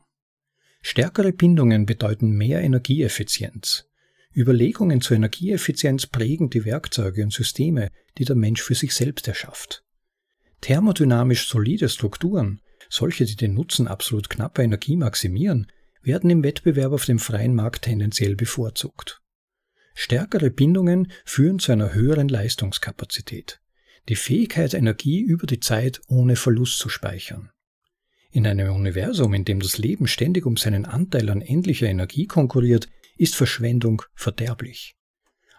Stärkere 0.83 1.33
Bindungen 1.33 1.87
bedeuten 1.87 2.33
mehr 2.33 2.61
Energieeffizienz. 2.61 3.89
Überlegungen 4.35 5.01
zur 5.01 5.17
Energieeffizienz 5.17 6.07
prägen 6.07 6.51
die 6.51 6.65
Werkzeuge 6.65 7.23
und 7.23 7.33
Systeme, 7.33 7.91
die 8.19 8.25
der 8.25 8.37
Mensch 8.37 8.63
für 8.63 8.75
sich 8.75 8.95
selbst 8.95 9.29
erschafft. 9.29 9.85
Thermodynamisch 10.63 11.49
solide 11.49 11.89
Strukturen, 11.89 12.61
solche, 12.89 13.25
die 13.25 13.37
den 13.37 13.55
Nutzen 13.55 13.89
absolut 13.89 14.31
knapper 14.31 14.63
Energie 14.63 14.97
maximieren, 14.97 15.67
werden 16.03 16.31
im 16.31 16.43
Wettbewerb 16.43 16.93
auf 16.93 17.05
dem 17.05 17.19
freien 17.19 17.55
Markt 17.55 17.83
tendenziell 17.83 18.37
bevorzugt. 18.37 19.21
Stärkere 19.95 20.51
Bindungen 20.51 21.13
führen 21.25 21.59
zu 21.59 21.73
einer 21.73 21.93
höheren 21.93 22.29
Leistungskapazität, 22.29 23.61
die 24.09 24.17
Fähigkeit, 24.17 24.75
Energie 24.75 25.21
über 25.21 25.47
die 25.47 25.61
Zeit 25.61 26.01
ohne 26.09 26.37
Verlust 26.37 26.79
zu 26.79 26.89
speichern. 26.89 27.51
In 28.31 28.47
einem 28.47 28.75
Universum, 28.75 29.35
in 29.35 29.45
dem 29.45 29.61
das 29.61 29.77
Leben 29.77 30.07
ständig 30.07 30.47
um 30.47 30.57
seinen 30.57 30.87
Anteil 30.87 31.29
an 31.29 31.43
endlicher 31.43 31.87
Energie 31.87 32.27
konkurriert, 32.27 32.89
ist 33.23 33.37
Verschwendung 33.37 34.03
verderblich. 34.15 34.97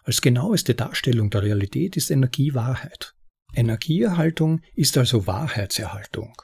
Als 0.03 0.19
genaueste 0.19 0.75
Darstellung 0.75 1.29
der 1.29 1.43
Realität 1.43 1.95
ist 1.95 2.11
Energie 2.11 2.53
Wahrheit. 2.53 3.15
Energieerhaltung 3.55 4.59
ist 4.75 4.97
also 4.97 5.27
Wahrheitserhaltung. 5.27 6.35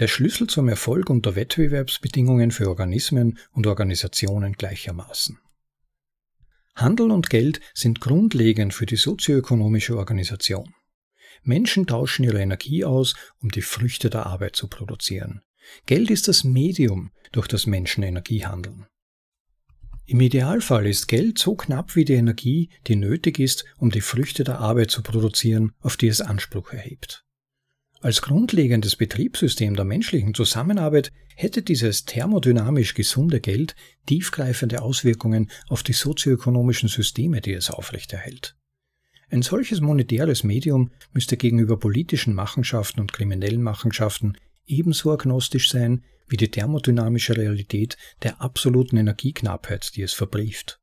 Der 0.00 0.08
Schlüssel 0.08 0.48
zum 0.48 0.68
Erfolg 0.68 1.10
unter 1.10 1.36
Wettbewerbsbedingungen 1.36 2.50
für 2.50 2.68
Organismen 2.68 3.38
und 3.52 3.68
Organisationen 3.68 4.54
gleichermaßen. 4.54 5.38
Handel 6.74 7.12
und 7.12 7.30
Geld 7.30 7.60
sind 7.72 8.00
grundlegend 8.00 8.74
für 8.74 8.86
die 8.86 8.96
sozioökonomische 8.96 9.96
Organisation. 9.96 10.74
Menschen 11.44 11.86
tauschen 11.86 12.24
ihre 12.24 12.40
Energie 12.42 12.84
aus, 12.84 13.14
um 13.40 13.50
die 13.52 13.62
Früchte 13.62 14.10
der 14.10 14.26
Arbeit 14.26 14.56
zu 14.56 14.66
produzieren. 14.66 15.42
Geld 15.86 16.10
ist 16.10 16.26
das 16.26 16.42
Medium, 16.42 17.12
durch 17.30 17.46
das 17.46 17.66
Menschen 17.66 18.02
Energie 18.02 18.44
handeln. 18.44 18.88
Im 20.10 20.22
Idealfall 20.22 20.86
ist 20.86 21.06
Geld 21.06 21.38
so 21.38 21.54
knapp 21.54 21.94
wie 21.94 22.06
die 22.06 22.14
Energie, 22.14 22.70
die 22.86 22.96
nötig 22.96 23.38
ist, 23.38 23.66
um 23.76 23.90
die 23.90 24.00
Früchte 24.00 24.42
der 24.42 24.58
Arbeit 24.58 24.90
zu 24.90 25.02
produzieren, 25.02 25.72
auf 25.80 25.98
die 25.98 26.08
es 26.08 26.22
Anspruch 26.22 26.72
erhebt. 26.72 27.26
Als 28.00 28.22
grundlegendes 28.22 28.96
Betriebssystem 28.96 29.76
der 29.76 29.84
menschlichen 29.84 30.32
Zusammenarbeit 30.32 31.12
hätte 31.36 31.60
dieses 31.60 32.06
thermodynamisch 32.06 32.94
gesunde 32.94 33.40
Geld 33.40 33.76
tiefgreifende 34.06 34.80
Auswirkungen 34.80 35.50
auf 35.68 35.82
die 35.82 35.92
sozioökonomischen 35.92 36.88
Systeme, 36.88 37.42
die 37.42 37.52
es 37.52 37.68
aufrechterhält. 37.68 38.56
Ein 39.28 39.42
solches 39.42 39.82
monetäres 39.82 40.42
Medium 40.42 40.90
müsste 41.12 41.36
gegenüber 41.36 41.78
politischen 41.78 42.32
Machenschaften 42.32 43.00
und 43.00 43.12
kriminellen 43.12 43.62
Machenschaften 43.62 44.38
ebenso 44.64 45.12
agnostisch 45.12 45.68
sein 45.70 46.02
wie 46.28 46.36
die 46.36 46.50
thermodynamische 46.50 47.36
Realität 47.36 47.96
der 48.22 48.40
absoluten 48.40 48.96
Energieknappheit, 48.96 49.96
die 49.96 50.02
es 50.02 50.12
verbrieft. 50.12 50.80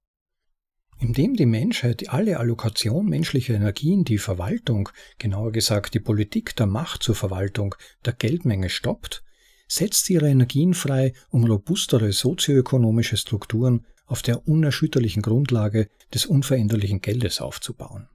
Indem 1.00 1.36
die 1.36 1.46
Menschheit 1.46 2.10
alle 2.10 2.40
Allokation 2.40 3.08
menschlicher 3.08 3.54
Energie 3.54 3.94
in 3.94 4.06
die 4.06 4.18
Verwaltung, 4.18 4.90
genauer 5.18 5.52
gesagt 5.52 5.94
die 5.94 6.00
Politik 6.00 6.56
der 6.56 6.68
Macht 6.68 7.04
zur 7.04 7.16
Verwaltung 7.16 7.76
der 8.06 8.14
Geldmenge 8.14 8.70
stoppt, 8.70 9.24
setzt 9.68 10.06
sie 10.06 10.14
ihre 10.14 10.30
Energien 10.30 10.74
frei, 10.74 11.14
um 11.30 11.44
robustere 11.44 12.14
sozioökonomische 12.14 13.18
Strukturen 13.18 13.86
auf 14.06 14.22
der 14.22 14.48
unerschütterlichen 14.48 15.22
Grundlage 15.22 15.90
des 16.14 16.26
unveränderlichen 16.26 17.02
Geldes 17.02 17.42
aufzubauen. 17.42 18.08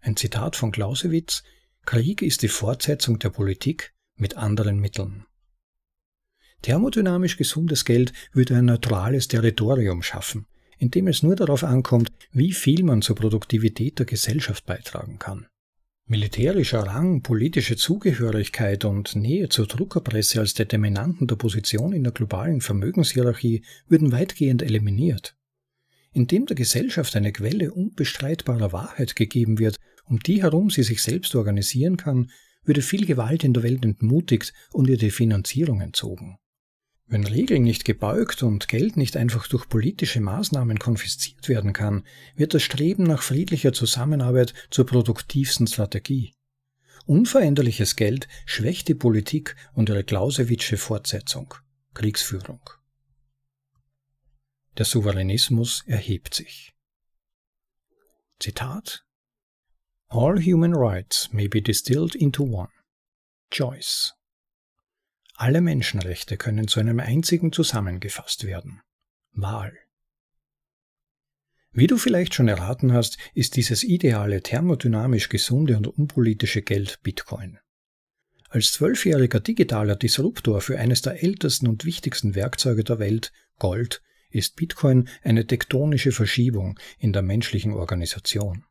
Ein 0.00 0.16
Zitat 0.16 0.56
von 0.56 0.72
Clausewitz 0.72 1.42
Krieg 1.86 2.22
ist 2.22 2.42
die 2.42 2.48
Fortsetzung 2.48 3.18
der 3.18 3.30
Politik 3.30 3.94
mit 4.16 4.36
anderen 4.36 4.78
Mitteln. 4.78 5.24
Thermodynamisch 6.62 7.36
gesundes 7.36 7.84
Geld 7.84 8.12
würde 8.32 8.56
ein 8.56 8.66
neutrales 8.66 9.28
Territorium 9.28 10.02
schaffen, 10.02 10.46
in 10.78 10.90
dem 10.90 11.08
es 11.08 11.22
nur 11.22 11.36
darauf 11.36 11.64
ankommt, 11.64 12.12
wie 12.32 12.52
viel 12.52 12.82
man 12.84 13.02
zur 13.02 13.16
Produktivität 13.16 13.98
der 13.98 14.06
Gesellschaft 14.06 14.66
beitragen 14.66 15.18
kann. 15.18 15.46
Militärischer 16.06 16.80
Rang, 16.80 17.22
politische 17.22 17.76
Zugehörigkeit 17.76 18.84
und 18.84 19.14
Nähe 19.14 19.48
zur 19.48 19.68
Druckerpresse 19.68 20.40
als 20.40 20.54
Determinanten 20.54 21.28
der 21.28 21.36
Position 21.36 21.92
in 21.92 22.02
der 22.02 22.12
globalen 22.12 22.60
Vermögenshierarchie 22.60 23.62
würden 23.88 24.10
weitgehend 24.10 24.62
eliminiert. 24.62 25.36
Indem 26.12 26.46
der 26.46 26.56
Gesellschaft 26.56 27.14
eine 27.14 27.32
Quelle 27.32 27.72
unbestreitbarer 27.72 28.72
Wahrheit 28.72 29.14
gegeben 29.14 29.60
wird, 29.60 29.76
um 30.04 30.18
die 30.18 30.42
herum 30.42 30.68
sie 30.68 30.82
sich 30.82 31.00
selbst 31.00 31.36
organisieren 31.36 31.96
kann, 31.96 32.32
würde 32.64 32.82
viel 32.82 33.06
Gewalt 33.06 33.44
in 33.44 33.54
der 33.54 33.62
Welt 33.62 33.84
entmutigt 33.84 34.52
und 34.72 34.88
ihr 34.88 34.98
die 34.98 35.12
Finanzierung 35.12 35.80
entzogen. 35.80 36.38
Wenn 37.10 37.26
Regeln 37.26 37.64
nicht 37.64 37.84
gebeugt 37.84 38.44
und 38.44 38.68
Geld 38.68 38.96
nicht 38.96 39.16
einfach 39.16 39.48
durch 39.48 39.68
politische 39.68 40.20
Maßnahmen 40.20 40.78
konfisziert 40.78 41.48
werden 41.48 41.72
kann, 41.72 42.06
wird 42.36 42.54
das 42.54 42.62
Streben 42.62 43.02
nach 43.02 43.22
friedlicher 43.22 43.72
Zusammenarbeit 43.72 44.54
zur 44.70 44.86
produktivsten 44.86 45.66
Strategie. 45.66 46.32
Unveränderliches 47.06 47.96
Geld 47.96 48.28
schwächt 48.46 48.86
die 48.86 48.94
Politik 48.94 49.56
und 49.74 49.88
ihre 49.88 50.04
Clausewitsche 50.04 50.76
Fortsetzung 50.76 51.52
Kriegsführung. 51.94 52.60
Der 54.78 54.84
Souveränismus 54.84 55.82
erhebt 55.86 56.32
sich. 56.32 56.74
Zitat 58.38 59.04
All 60.06 60.40
human 60.40 60.76
rights 60.76 61.28
may 61.32 61.48
be 61.48 61.60
distilled 61.60 62.14
into 62.14 62.44
one. 62.44 62.70
Joyce 63.50 64.14
alle 65.40 65.62
Menschenrechte 65.62 66.36
können 66.36 66.68
zu 66.68 66.80
einem 66.80 67.00
einzigen 67.00 67.50
zusammengefasst 67.50 68.46
werden. 68.46 68.82
Wahl. 69.32 69.72
Wie 71.72 71.86
du 71.86 71.96
vielleicht 71.96 72.34
schon 72.34 72.48
erraten 72.48 72.92
hast, 72.92 73.16
ist 73.32 73.56
dieses 73.56 73.82
ideale 73.82 74.42
thermodynamisch 74.42 75.30
gesunde 75.30 75.76
und 75.76 75.86
unpolitische 75.86 76.60
Geld 76.60 77.00
Bitcoin. 77.02 77.58
Als 78.50 78.72
zwölfjähriger 78.72 79.40
digitaler 79.40 79.96
Disruptor 79.96 80.60
für 80.60 80.78
eines 80.78 81.00
der 81.00 81.22
ältesten 81.22 81.68
und 81.68 81.84
wichtigsten 81.84 82.34
Werkzeuge 82.34 82.84
der 82.84 82.98
Welt, 82.98 83.32
Gold, 83.58 84.02
ist 84.28 84.56
Bitcoin 84.56 85.08
eine 85.22 85.46
tektonische 85.46 86.12
Verschiebung 86.12 86.78
in 86.98 87.12
der 87.12 87.22
menschlichen 87.22 87.72
Organisation. 87.72 88.64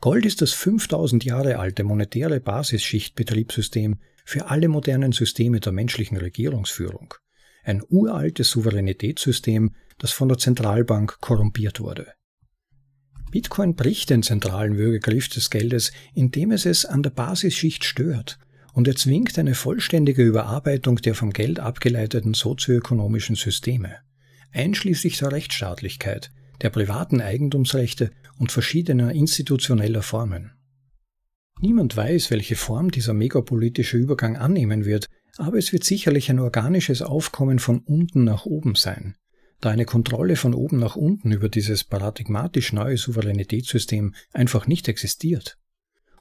Gold 0.00 0.26
ist 0.26 0.42
das 0.42 0.52
5000 0.52 1.24
Jahre 1.24 1.58
alte 1.58 1.82
monetäre 1.82 2.40
Basisschichtbetriebssystem 2.40 3.98
für 4.24 4.50
alle 4.50 4.68
modernen 4.68 5.12
Systeme 5.12 5.60
der 5.60 5.72
menschlichen 5.72 6.18
Regierungsführung. 6.18 7.14
Ein 7.64 7.82
uraltes 7.88 8.50
Souveränitätssystem, 8.50 9.74
das 9.98 10.12
von 10.12 10.28
der 10.28 10.38
Zentralbank 10.38 11.20
korrumpiert 11.20 11.80
wurde. 11.80 12.12
Bitcoin 13.30 13.74
bricht 13.74 14.10
den 14.10 14.22
zentralen 14.22 14.76
Würgegriff 14.76 15.28
des 15.28 15.50
Geldes, 15.50 15.92
indem 16.14 16.52
es 16.52 16.64
es 16.66 16.84
an 16.84 17.02
der 17.02 17.10
Basisschicht 17.10 17.84
stört 17.84 18.38
und 18.72 18.86
erzwingt 18.86 19.38
eine 19.38 19.54
vollständige 19.54 20.22
Überarbeitung 20.22 20.96
der 20.96 21.14
vom 21.14 21.32
Geld 21.32 21.58
abgeleiteten 21.58 22.34
sozioökonomischen 22.34 23.34
Systeme, 23.34 23.96
einschließlich 24.52 25.18
der 25.18 25.32
Rechtsstaatlichkeit, 25.32 26.30
der 26.62 26.70
privaten 26.70 27.20
Eigentumsrechte 27.20 28.10
und 28.38 28.52
verschiedener 28.52 29.12
institutioneller 29.12 30.02
Formen. 30.02 30.52
Niemand 31.60 31.96
weiß, 31.96 32.30
welche 32.30 32.56
Form 32.56 32.90
dieser 32.90 33.14
megapolitische 33.14 33.96
Übergang 33.96 34.36
annehmen 34.36 34.84
wird, 34.84 35.06
aber 35.38 35.58
es 35.58 35.72
wird 35.72 35.84
sicherlich 35.84 36.30
ein 36.30 36.38
organisches 36.38 37.02
Aufkommen 37.02 37.58
von 37.58 37.80
unten 37.80 38.24
nach 38.24 38.44
oben 38.44 38.74
sein, 38.74 39.16
da 39.60 39.70
eine 39.70 39.86
Kontrolle 39.86 40.36
von 40.36 40.54
oben 40.54 40.78
nach 40.78 40.96
unten 40.96 41.32
über 41.32 41.48
dieses 41.48 41.84
paradigmatisch 41.84 42.72
neue 42.72 42.98
Souveränitätssystem 42.98 44.14
einfach 44.32 44.66
nicht 44.66 44.88
existiert. 44.88 45.58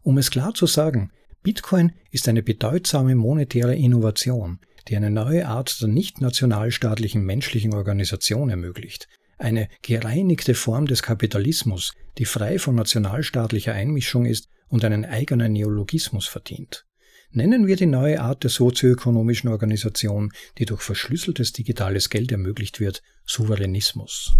Um 0.01 0.17
es 0.17 0.31
klar 0.31 0.53
zu 0.53 0.67
sagen, 0.67 1.11
Bitcoin 1.43 1.91
ist 2.11 2.27
eine 2.27 2.41
bedeutsame 2.41 3.15
monetäre 3.15 3.75
Innovation, 3.75 4.59
die 4.87 4.95
eine 4.95 5.11
neue 5.11 5.47
Art 5.47 5.81
der 5.81 5.87
nicht 5.89 6.21
nationalstaatlichen 6.21 7.23
menschlichen 7.23 7.73
Organisation 7.73 8.49
ermöglicht, 8.49 9.07
eine 9.37 9.67
gereinigte 9.81 10.55
Form 10.55 10.85
des 10.85 11.03
Kapitalismus, 11.03 11.93
die 12.17 12.25
frei 12.25 12.59
von 12.59 12.75
nationalstaatlicher 12.75 13.73
Einmischung 13.73 14.25
ist 14.25 14.47
und 14.67 14.83
einen 14.85 15.05
eigenen 15.05 15.53
Neologismus 15.53 16.27
verdient. 16.27 16.85
Nennen 17.31 17.67
wir 17.67 17.75
die 17.75 17.85
neue 17.85 18.21
Art 18.21 18.43
der 18.43 18.49
sozioökonomischen 18.49 19.49
Organisation, 19.49 20.31
die 20.57 20.65
durch 20.65 20.81
verschlüsseltes 20.81 21.51
digitales 21.51 22.09
Geld 22.09 22.31
ermöglicht 22.31 22.79
wird, 22.79 23.01
Souveränismus. 23.25 24.35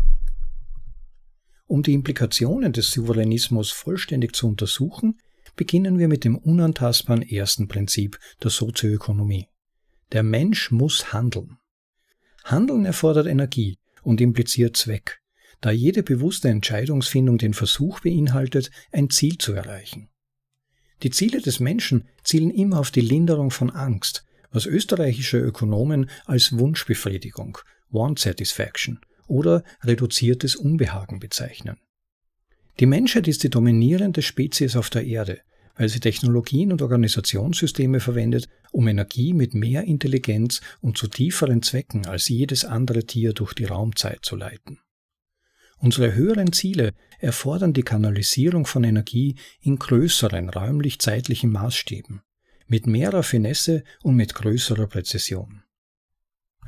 Um 1.67 1.83
die 1.83 1.93
Implikationen 1.93 2.71
des 2.71 2.91
Souveränismus 2.91 3.71
vollständig 3.71 4.35
zu 4.35 4.47
untersuchen, 4.47 5.19
beginnen 5.55 5.99
wir 5.99 6.07
mit 6.07 6.23
dem 6.23 6.37
unantastbaren 6.37 7.23
ersten 7.23 7.67
Prinzip 7.67 8.19
der 8.43 8.51
Sozioökonomie. 8.51 9.47
Der 10.11 10.23
Mensch 10.23 10.71
muss 10.71 11.11
handeln. 11.11 11.57
Handeln 12.43 12.85
erfordert 12.85 13.25
Energie, 13.25 13.77
und 14.05 14.21
impliziert 14.21 14.77
Zweck, 14.77 15.21
da 15.61 15.71
jede 15.71 16.03
bewusste 16.03 16.49
Entscheidungsfindung 16.49 17.37
den 17.37 17.53
Versuch 17.53 17.99
beinhaltet, 18.01 18.71
ein 18.91 19.09
Ziel 19.09 19.37
zu 19.37 19.53
erreichen. 19.53 20.09
Die 21.03 21.09
Ziele 21.09 21.41
des 21.41 21.59
Menschen 21.59 22.07
zielen 22.23 22.51
immer 22.51 22.79
auf 22.79 22.91
die 22.91 23.01
Linderung 23.01 23.51
von 23.51 23.69
Angst, 23.69 24.25
was 24.51 24.65
österreichische 24.65 25.37
Ökonomen 25.37 26.09
als 26.25 26.57
Wunschbefriedigung, 26.57 27.57
Want 27.89 28.19
Satisfaction 28.19 28.99
oder 29.27 29.63
reduziertes 29.83 30.55
Unbehagen 30.55 31.19
bezeichnen. 31.19 31.77
Die 32.79 32.85
Menschheit 32.85 33.27
ist 33.27 33.43
die 33.43 33.49
dominierende 33.49 34.21
Spezies 34.21 34.75
auf 34.75 34.89
der 34.89 35.05
Erde, 35.05 35.41
weil 35.75 35.89
sie 35.89 35.99
Technologien 35.99 36.71
und 36.71 36.81
Organisationssysteme 36.81 37.99
verwendet, 37.99 38.47
um 38.71 38.87
Energie 38.87 39.33
mit 39.33 39.53
mehr 39.53 39.83
Intelligenz 39.83 40.61
und 40.81 40.97
zu 40.97 41.07
tieferen 41.07 41.61
Zwecken 41.61 42.05
als 42.05 42.29
jedes 42.29 42.65
andere 42.65 43.05
Tier 43.05 43.33
durch 43.33 43.53
die 43.53 43.65
Raumzeit 43.65 44.19
zu 44.23 44.35
leiten. 44.35 44.79
Unsere 45.77 46.15
höheren 46.15 46.53
Ziele 46.53 46.93
erfordern 47.19 47.73
die 47.73 47.83
Kanalisierung 47.83 48.65
von 48.65 48.83
Energie 48.83 49.35
in 49.61 49.77
größeren 49.77 50.49
räumlich-zeitlichen 50.49 51.51
Maßstäben, 51.51 52.21
mit 52.67 52.87
mehr 52.87 53.13
Raffinesse 53.13 53.83
und 54.01 54.15
mit 54.15 54.33
größerer 54.33 54.87
Präzision. 54.87 55.64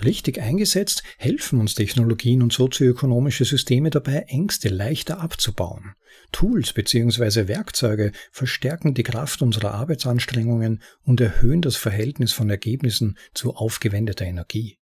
Richtig 0.04 0.40
eingesetzt 0.40 1.02
helfen 1.18 1.60
uns 1.60 1.74
Technologien 1.74 2.44
und 2.44 2.54
sozioökonomische 2.54 3.46
Systeme 3.46 3.90
dabei, 3.90 4.26
Ängste 4.28 4.70
leichter 4.70 5.20
abzubauen. 5.20 5.96
Tools 6.32 6.74
bzw. 6.74 7.48
Werkzeuge 7.48 8.12
verstärken 8.32 8.94
die 8.94 9.04
Kraft 9.04 9.42
unserer 9.42 9.74
Arbeitsanstrengungen 9.74 10.84
und 11.04 11.20
erhöhen 11.20 11.62
das 11.62 11.78
Verhältnis 11.78 12.32
von 12.32 12.50
Ergebnissen 12.50 13.18
zu 13.34 13.56
aufgewendeter 13.56 14.26
Energie. 14.26 14.78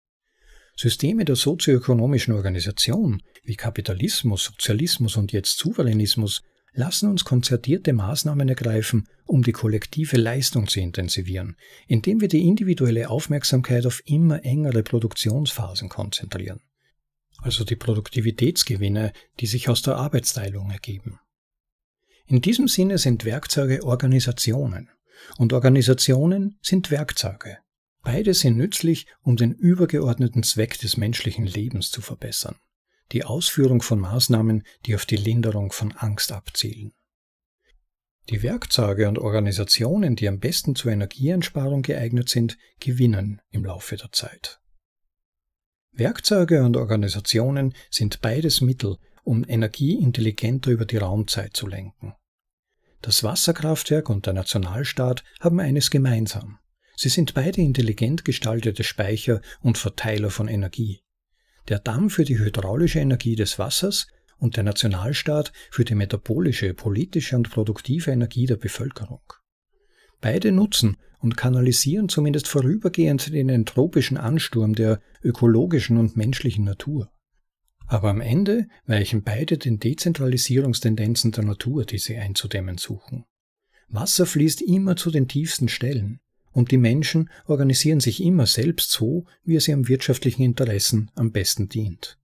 Systeme 0.76 1.24
der 1.24 1.38
sozioökonomischen 1.38 2.34
Organisation 2.34 3.24
wie 3.44 3.56
Kapitalismus, 3.56 4.44
Sozialismus 4.44 5.16
und 5.16 5.32
jetzt 5.32 5.58
Souveränismus 5.58 6.42
lassen 6.76 7.10
uns 7.10 7.24
konzertierte 7.26 7.94
Maßnahmen 7.94 8.50
ergreifen, 8.50 9.08
um 9.26 9.44
die 9.44 9.54
kollektive 9.54 10.18
Leistung 10.18 10.68
zu 10.68 10.80
intensivieren, 10.80 11.56
indem 11.88 12.22
wir 12.22 12.28
die 12.28 12.48
individuelle 12.48 13.10
Aufmerksamkeit 13.10 13.86
auf 13.86 14.02
immer 14.06 14.44
engere 14.44 14.84
Produktionsphasen 14.84 15.90
konzentrieren. 15.90 16.62
Also 17.40 17.64
die 17.64 17.76
Produktivitätsgewinne, 17.76 19.14
die 19.40 19.48
sich 19.48 19.70
aus 19.70 19.82
der 19.82 19.96
Arbeitsteilung 19.96 20.70
ergeben. 20.72 21.20
In 22.28 22.42
diesem 22.42 22.68
Sinne 22.68 22.98
sind 22.98 23.26
Werkzeuge 23.26 23.84
Organisationen 23.84 24.90
und 25.38 25.54
Organisationen 25.54 26.58
sind 26.62 26.92
Werkzeuge. 26.92 27.58
Beide 28.02 28.34
sind 28.34 28.58
nützlich, 28.58 29.08
um 29.22 29.36
den 29.36 29.54
übergeordneten 29.54 30.44
Zweck 30.44 30.78
des 30.80 30.98
menschlichen 30.98 31.46
Lebens 31.46 31.90
zu 31.90 32.02
verbessern 32.02 32.56
die 33.12 33.24
Ausführung 33.24 33.82
von 33.82 34.00
Maßnahmen, 34.00 34.64
die 34.86 34.96
auf 34.96 35.06
die 35.06 35.16
Linderung 35.16 35.72
von 35.72 35.92
Angst 35.94 36.32
abzielen. 36.32 36.94
Die 38.30 38.42
Werkzeuge 38.42 39.08
und 39.08 39.20
Organisationen, 39.20 40.16
die 40.16 40.28
am 40.28 40.40
besten 40.40 40.76
zur 40.76 40.92
Energieeinsparung 40.92 41.84
geeignet 41.84 42.30
sind, 42.30 42.58
gewinnen 42.80 43.42
im 43.52 43.64
Laufe 43.64 43.98
der 43.98 44.12
Zeit. 44.12 44.60
Werkzeuge 45.92 46.64
und 46.64 46.76
Organisationen 46.76 47.76
sind 47.92 48.22
beides 48.22 48.62
Mittel, 48.62 48.98
um 49.24 49.46
Energie 49.48 49.94
intelligenter 49.94 50.72
über 50.72 50.86
die 50.86 50.98
Raumzeit 50.98 51.56
zu 51.56 51.68
lenken. 51.68 52.16
Das 53.02 53.24
Wasserkraftwerk 53.24 54.10
und 54.10 54.26
der 54.26 54.34
Nationalstaat 54.34 55.24
haben 55.40 55.60
eines 55.60 55.92
gemeinsam. 55.92 56.58
Sie 56.96 57.10
sind 57.10 57.36
beide 57.36 57.62
intelligent 57.62 58.26
gestaltete 58.26 58.84
Speicher 58.84 59.42
und 59.62 59.78
Verteiler 59.78 60.32
von 60.32 60.48
Energie 60.48 61.05
der 61.68 61.80
Damm 61.80 62.10
für 62.10 62.24
die 62.24 62.38
hydraulische 62.38 63.00
Energie 63.00 63.36
des 63.36 63.58
Wassers 63.60 64.08
und 64.38 64.58
der 64.58 64.64
Nationalstaat 64.64 65.52
für 65.72 65.86
die 65.86 65.96
metabolische, 65.96 66.74
politische 66.74 67.36
und 67.36 67.50
produktive 67.50 68.12
Energie 68.12 68.46
der 68.46 68.58
Bevölkerung. 68.58 69.22
Beide 70.22 70.52
nutzen 70.52 70.98
und 71.20 71.38
kanalisieren 71.38 72.10
zumindest 72.10 72.48
vorübergehend 72.48 73.34
den 73.34 73.50
entropischen 73.50 74.18
Ansturm 74.18 74.76
der 74.76 75.02
ökologischen 75.24 75.98
und 75.98 76.16
menschlichen 76.18 76.66
Natur. 76.66 77.12
Aber 77.88 78.10
am 78.10 78.22
Ende 78.22 78.68
weichen 78.86 79.24
beide 79.24 79.58
den 79.58 79.80
Dezentralisierungstendenzen 79.80 81.32
der 81.32 81.44
Natur, 81.44 81.86
die 81.86 82.00
sie 82.00 82.18
einzudämmen 82.18 82.78
suchen. 82.78 83.26
Wasser 83.88 84.26
fließt 84.26 84.62
immer 84.62 84.96
zu 84.96 85.12
den 85.12 85.28
tiefsten 85.28 85.68
Stellen, 85.68 86.20
und 86.56 86.72
die 86.72 86.78
Menschen 86.78 87.30
organisieren 87.46 88.00
sich 88.00 88.24
immer 88.24 88.46
selbst 88.48 88.90
so, 88.90 89.26
wie 89.44 89.56
es 89.56 89.68
ihrem 89.68 89.90
wirtschaftlichen 89.90 90.42
Interessen 90.42 91.12
am 91.14 91.32
besten 91.32 91.68
dient. 91.68 92.18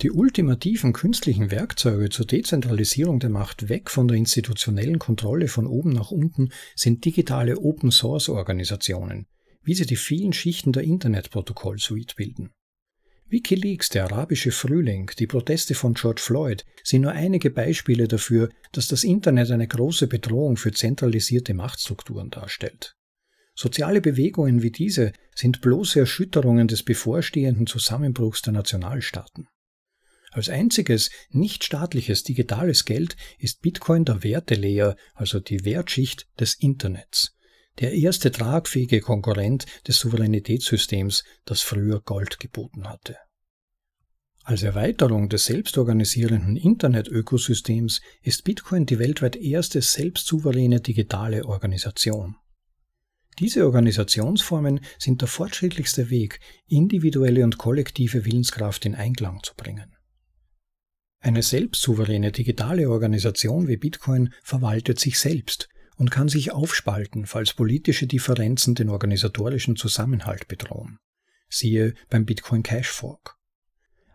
Die 0.00 0.10
ultimativen 0.10 0.94
künstlichen 0.94 1.50
Werkzeuge 1.50 2.08
zur 2.08 2.24
Dezentralisierung 2.24 3.20
der 3.20 3.28
Macht 3.28 3.68
weg 3.68 3.90
von 3.90 4.08
der 4.08 4.16
institutionellen 4.16 4.98
Kontrolle 4.98 5.48
von 5.48 5.66
oben 5.66 5.90
nach 5.90 6.10
unten 6.10 6.48
sind 6.74 7.04
digitale 7.04 7.58
Open-Source-Organisationen, 7.58 9.26
wie 9.62 9.74
sie 9.74 9.84
die 9.84 9.96
vielen 9.96 10.32
Schichten 10.32 10.72
der 10.72 10.84
Internetprotokoll-Suite 10.84 12.16
bilden. 12.16 12.50
Wikileaks, 13.28 13.90
der 13.90 14.04
arabische 14.04 14.50
Frühling, 14.50 15.10
die 15.18 15.26
Proteste 15.26 15.74
von 15.74 15.92
George 15.92 16.22
Floyd 16.24 16.64
sind 16.82 17.02
nur 17.02 17.12
einige 17.12 17.50
Beispiele 17.50 18.08
dafür, 18.08 18.48
dass 18.72 18.88
das 18.88 19.04
Internet 19.04 19.50
eine 19.50 19.68
große 19.68 20.06
Bedrohung 20.06 20.56
für 20.56 20.72
zentralisierte 20.72 21.52
Machtstrukturen 21.52 22.30
darstellt. 22.30 22.96
Soziale 23.62 24.00
Bewegungen 24.00 24.62
wie 24.62 24.70
diese 24.70 25.12
sind 25.34 25.60
bloße 25.60 26.00
Erschütterungen 26.00 26.66
des 26.66 26.82
bevorstehenden 26.82 27.66
Zusammenbruchs 27.66 28.40
der 28.40 28.54
Nationalstaaten. 28.54 29.48
Als 30.30 30.48
einziges 30.48 31.10
nichtstaatliches 31.28 32.22
digitales 32.22 32.86
Geld 32.86 33.16
ist 33.38 33.60
Bitcoin 33.60 34.06
der 34.06 34.22
Wertelayer, 34.22 34.96
also 35.12 35.40
die 35.40 35.66
Wertschicht 35.66 36.26
des 36.40 36.54
Internets, 36.54 37.36
der 37.80 37.92
erste 37.92 38.32
tragfähige 38.32 39.02
Konkurrent 39.02 39.66
des 39.86 39.98
Souveränitätssystems, 39.98 41.22
das 41.44 41.60
früher 41.60 42.00
Gold 42.00 42.40
geboten 42.40 42.88
hatte. 42.88 43.18
Als 44.42 44.62
Erweiterung 44.62 45.28
des 45.28 45.44
selbstorganisierenden 45.44 46.56
Internet-Ökosystems 46.56 48.00
ist 48.22 48.42
Bitcoin 48.44 48.86
die 48.86 48.98
weltweit 48.98 49.36
erste 49.36 49.82
selbstsouveräne 49.82 50.80
digitale 50.80 51.44
Organisation. 51.44 52.36
Diese 53.40 53.64
Organisationsformen 53.64 54.80
sind 54.98 55.22
der 55.22 55.28
fortschrittlichste 55.28 56.10
Weg, 56.10 56.40
individuelle 56.68 57.42
und 57.42 57.56
kollektive 57.56 58.26
Willenskraft 58.26 58.84
in 58.84 58.94
Einklang 58.94 59.42
zu 59.42 59.54
bringen. 59.56 59.96
Eine 61.20 61.42
selbstsouveräne 61.42 62.32
digitale 62.32 62.90
Organisation 62.90 63.66
wie 63.66 63.78
Bitcoin 63.78 64.34
verwaltet 64.42 65.00
sich 65.00 65.18
selbst 65.18 65.70
und 65.96 66.10
kann 66.10 66.28
sich 66.28 66.52
aufspalten, 66.52 67.24
falls 67.24 67.54
politische 67.54 68.06
Differenzen 68.06 68.74
den 68.74 68.90
organisatorischen 68.90 69.76
Zusammenhalt 69.76 70.46
bedrohen. 70.46 70.98
Siehe 71.48 71.94
beim 72.10 72.26
Bitcoin 72.26 72.62
Cash 72.62 72.88
Fork. 72.88 73.36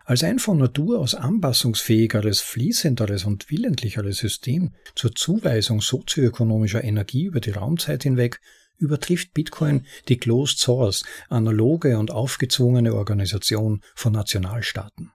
Als 0.04 0.22
ein 0.22 0.38
von 0.38 0.58
Natur 0.58 1.00
aus 1.00 1.16
anpassungsfähigeres, 1.16 2.42
fließenderes 2.42 3.24
und 3.24 3.50
willentlicheres 3.50 4.18
System 4.18 4.72
zur 4.94 5.16
Zuweisung 5.16 5.80
sozioökonomischer 5.80 6.84
Energie 6.84 7.24
über 7.24 7.40
die 7.40 7.50
Raumzeit 7.50 8.04
hinweg 8.04 8.40
übertrifft 8.78 9.34
Bitcoin 9.34 9.86
die 10.08 10.16
Closed 10.16 10.58
Source, 10.58 11.04
analoge 11.28 11.98
und 11.98 12.10
aufgezwungene 12.10 12.94
Organisation 12.94 13.82
von 13.94 14.12
Nationalstaaten. 14.12 15.12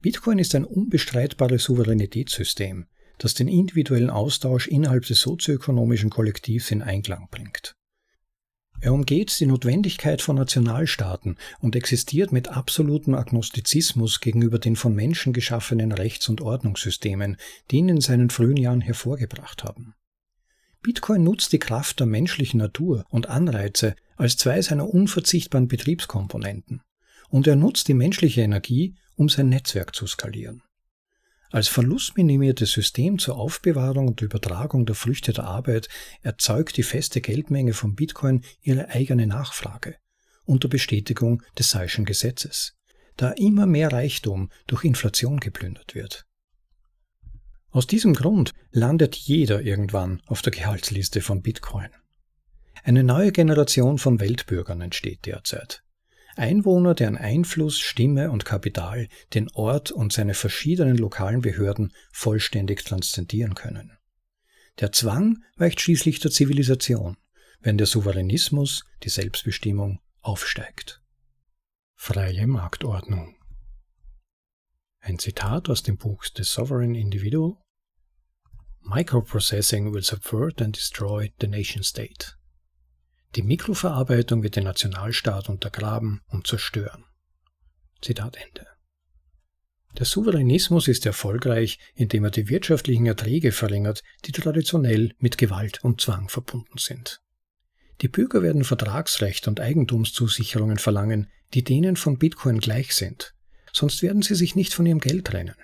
Bitcoin 0.00 0.38
ist 0.38 0.54
ein 0.54 0.64
unbestreitbares 0.64 1.64
Souveränitätssystem, 1.64 2.86
das 3.18 3.34
den 3.34 3.48
individuellen 3.48 4.10
Austausch 4.10 4.66
innerhalb 4.66 5.04
des 5.04 5.20
sozioökonomischen 5.20 6.10
Kollektivs 6.10 6.70
in 6.70 6.82
Einklang 6.82 7.28
bringt. 7.30 7.76
Er 8.80 8.92
umgeht 8.92 9.38
die 9.38 9.46
Notwendigkeit 9.46 10.20
von 10.22 10.34
Nationalstaaten 10.34 11.36
und 11.60 11.76
existiert 11.76 12.32
mit 12.32 12.48
absolutem 12.48 13.14
Agnostizismus 13.14 14.18
gegenüber 14.18 14.58
den 14.58 14.74
von 14.74 14.92
Menschen 14.92 15.32
geschaffenen 15.32 15.92
Rechts- 15.92 16.28
und 16.28 16.40
Ordnungssystemen, 16.40 17.36
die 17.70 17.76
ihn 17.76 17.88
in 17.88 18.00
seinen 18.00 18.28
frühen 18.28 18.56
Jahren 18.56 18.80
hervorgebracht 18.80 19.62
haben. 19.62 19.94
Bitcoin 20.82 21.22
nutzt 21.22 21.52
die 21.52 21.58
Kraft 21.58 22.00
der 22.00 22.06
menschlichen 22.06 22.58
Natur 22.58 23.04
und 23.08 23.28
Anreize 23.28 23.94
als 24.16 24.36
zwei 24.36 24.60
seiner 24.62 24.88
unverzichtbaren 24.88 25.68
Betriebskomponenten. 25.68 26.82
Und 27.28 27.46
er 27.46 27.56
nutzt 27.56 27.88
die 27.88 27.94
menschliche 27.94 28.42
Energie, 28.42 28.96
um 29.14 29.28
sein 29.28 29.48
Netzwerk 29.48 29.94
zu 29.94 30.06
skalieren. 30.06 30.62
Als 31.50 31.68
verlustminimiertes 31.68 32.72
System 32.72 33.18
zur 33.18 33.36
Aufbewahrung 33.36 34.08
und 34.08 34.22
Übertragung 34.22 34.86
der 34.86 34.94
Früchte 34.94 35.32
der 35.32 35.44
Arbeit 35.44 35.88
erzeugt 36.22 36.76
die 36.76 36.82
feste 36.82 37.20
Geldmenge 37.20 37.74
von 37.74 37.94
Bitcoin 37.94 38.42
ihre 38.62 38.88
eigene 38.88 39.26
Nachfrage 39.26 39.96
unter 40.44 40.68
Bestätigung 40.68 41.42
des 41.58 41.70
Seischen 41.70 42.04
Gesetzes, 42.04 42.74
da 43.16 43.30
immer 43.30 43.66
mehr 43.66 43.92
Reichtum 43.92 44.50
durch 44.66 44.84
Inflation 44.84 45.40
geplündert 45.40 45.94
wird. 45.94 46.26
Aus 47.72 47.86
diesem 47.86 48.12
Grund 48.12 48.52
landet 48.70 49.16
jeder 49.16 49.62
irgendwann 49.62 50.20
auf 50.26 50.42
der 50.42 50.52
Gehaltsliste 50.52 51.22
von 51.22 51.40
Bitcoin. 51.40 51.88
Eine 52.84 53.02
neue 53.02 53.32
Generation 53.32 53.96
von 53.96 54.20
Weltbürgern 54.20 54.82
entsteht 54.82 55.24
derzeit. 55.24 55.82
Einwohner, 56.36 56.94
deren 56.94 57.16
Einfluss, 57.16 57.78
Stimme 57.78 58.30
und 58.30 58.44
Kapital 58.44 59.08
den 59.32 59.50
Ort 59.52 59.90
und 59.90 60.12
seine 60.12 60.34
verschiedenen 60.34 60.96
lokalen 60.96 61.40
Behörden 61.40 61.92
vollständig 62.12 62.84
transzendieren 62.84 63.54
können. 63.54 63.96
Der 64.80 64.92
Zwang 64.92 65.42
weicht 65.56 65.80
schließlich 65.80 66.20
der 66.20 66.30
Zivilisation, 66.30 67.16
wenn 67.60 67.78
der 67.78 67.86
Souveränismus, 67.86 68.84
die 69.02 69.10
Selbstbestimmung, 69.10 70.00
aufsteigt. 70.20 71.02
Freie 71.94 72.46
Marktordnung. 72.46 73.36
Ein 75.00 75.18
Zitat 75.18 75.68
aus 75.68 75.82
dem 75.82 75.96
Buch 75.96 76.24
The 76.34 76.44
Sovereign 76.44 76.94
Individual. 76.94 77.56
Microprocessing 78.84 79.92
will 79.92 80.02
subvert 80.02 80.60
and 80.60 80.74
destroy 80.74 81.32
the 81.40 81.46
nation 81.46 81.82
state. 81.82 82.34
Die 83.34 83.42
Mikroverarbeitung 83.42 84.42
wird 84.42 84.56
den 84.56 84.64
Nationalstaat 84.64 85.48
untergraben 85.48 86.20
und 86.28 86.46
zerstören. 86.46 87.04
Zitat 88.02 88.36
Ende. 88.36 88.66
Der 89.98 90.06
Souveränismus 90.06 90.88
ist 90.88 91.06
erfolgreich, 91.06 91.78
indem 91.94 92.24
er 92.24 92.30
die 92.30 92.48
wirtschaftlichen 92.48 93.06
Erträge 93.06 93.52
verringert, 93.52 94.02
die 94.24 94.32
traditionell 94.32 95.14
mit 95.18 95.38
Gewalt 95.38 95.84
und 95.84 96.00
Zwang 96.00 96.28
verbunden 96.28 96.78
sind. 96.78 97.20
Die 98.00 98.08
Bürger 98.08 98.42
werden 98.42 98.64
Vertragsrecht 98.64 99.48
und 99.48 99.60
Eigentumszusicherungen 99.60 100.78
verlangen, 100.78 101.30
die 101.54 101.62
denen 101.62 101.96
von 101.96 102.18
Bitcoin 102.18 102.58
gleich 102.58 102.94
sind, 102.94 103.34
sonst 103.72 104.02
werden 104.02 104.22
sie 104.22 104.34
sich 104.34 104.56
nicht 104.56 104.74
von 104.74 104.86
ihrem 104.86 104.98
Geld 104.98 105.26
trennen. 105.26 105.54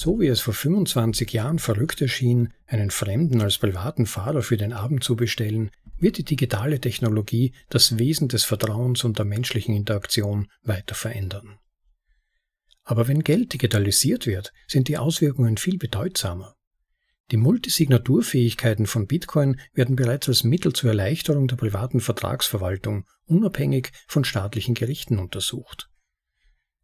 So 0.00 0.20
wie 0.20 0.28
es 0.28 0.38
vor 0.38 0.54
25 0.54 1.32
Jahren 1.32 1.58
verrückt 1.58 2.00
erschien, 2.00 2.54
einen 2.68 2.92
Fremden 2.92 3.42
als 3.42 3.58
privaten 3.58 4.06
Fahrer 4.06 4.42
für 4.42 4.56
den 4.56 4.72
Abend 4.72 5.02
zu 5.02 5.16
bestellen, 5.16 5.72
wird 5.98 6.18
die 6.18 6.24
digitale 6.24 6.80
Technologie 6.80 7.52
das 7.68 7.98
Wesen 7.98 8.28
des 8.28 8.44
Vertrauens 8.44 9.02
und 9.02 9.18
der 9.18 9.24
menschlichen 9.24 9.74
Interaktion 9.74 10.46
weiter 10.62 10.94
verändern. 10.94 11.58
Aber 12.84 13.08
wenn 13.08 13.24
Geld 13.24 13.52
digitalisiert 13.54 14.28
wird, 14.28 14.52
sind 14.68 14.86
die 14.86 14.98
Auswirkungen 14.98 15.56
viel 15.56 15.78
bedeutsamer. 15.78 16.54
Die 17.32 17.36
Multisignaturfähigkeiten 17.36 18.86
von 18.86 19.08
Bitcoin 19.08 19.58
werden 19.72 19.96
bereits 19.96 20.28
als 20.28 20.44
Mittel 20.44 20.74
zur 20.74 20.90
Erleichterung 20.90 21.48
der 21.48 21.56
privaten 21.56 21.98
Vertragsverwaltung 21.98 23.04
unabhängig 23.26 23.90
von 24.06 24.22
staatlichen 24.22 24.76
Gerichten 24.76 25.18
untersucht. 25.18 25.90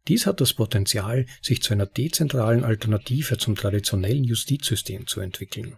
Dies 0.07 0.27
hat 0.27 0.39
das 0.39 0.53
Potenzial, 0.53 1.25
sich 1.41 1.61
zu 1.61 1.73
einer 1.73 1.87
dezentralen 1.87 2.63
Alternative 2.63 3.37
zum 3.37 3.55
traditionellen 3.55 4.23
Justizsystem 4.23 5.07
zu 5.07 5.19
entwickeln. 5.19 5.77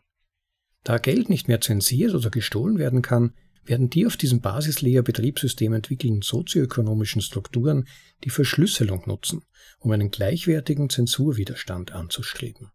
Da 0.84 0.98
Geld 0.98 1.30
nicht 1.30 1.48
mehr 1.48 1.62
zensiert 1.62 2.14
oder 2.14 2.30
gestohlen 2.30 2.78
werden 2.78 3.02
kann, 3.02 3.34
werden 3.64 3.90
die 3.90 4.06
auf 4.06 4.18
diesem 4.18 4.42
Basislayer-Betriebssystem 4.42 5.74
entwickelten 5.74 6.22
sozioökonomischen 6.22 7.22
Strukturen 7.22 7.88
die 8.24 8.30
Verschlüsselung 8.30 9.04
nutzen, 9.06 9.44
um 9.80 9.92
einen 9.92 10.12
gleichwertigen 10.12 10.90
Zensurwiderstand 10.90 11.92
anzustreben. 11.92 12.72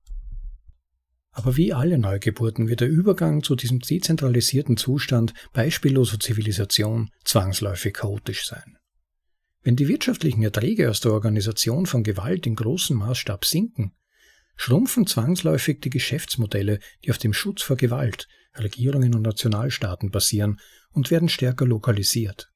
Aber 1.30 1.56
wie 1.56 1.72
alle 1.72 1.96
Neugeburten 1.96 2.68
wird 2.68 2.80
der 2.80 2.90
Übergang 2.90 3.42
zu 3.42 3.56
diesem 3.56 3.80
dezentralisierten 3.80 4.76
Zustand 4.76 5.32
beispielloser 5.54 6.20
Zivilisation 6.20 7.10
zwangsläufig 7.24 7.94
chaotisch 7.94 8.46
sein. 8.46 8.76
Wenn 9.62 9.76
die 9.76 9.88
wirtschaftlichen 9.88 10.42
Erträge 10.42 10.90
aus 10.90 11.00
der 11.00 11.12
Organisation 11.12 11.86
von 11.86 12.02
Gewalt 12.02 12.46
in 12.46 12.56
großem 12.56 12.96
Maßstab 12.96 13.44
sinken, 13.44 13.92
schrumpfen 14.56 15.06
zwangsläufig 15.06 15.80
die 15.80 15.90
Geschäftsmodelle, 15.90 16.80
die 17.04 17.10
auf 17.10 17.18
dem 17.18 17.32
Schutz 17.32 17.62
vor 17.62 17.76
Gewalt, 17.76 18.28
Regierungen 18.58 19.14
und 19.14 19.22
Nationalstaaten 19.22 20.10
basieren 20.10 20.60
und 20.90 21.10
werden 21.10 21.28
stärker 21.28 21.66
lokalisiert. 21.66 22.50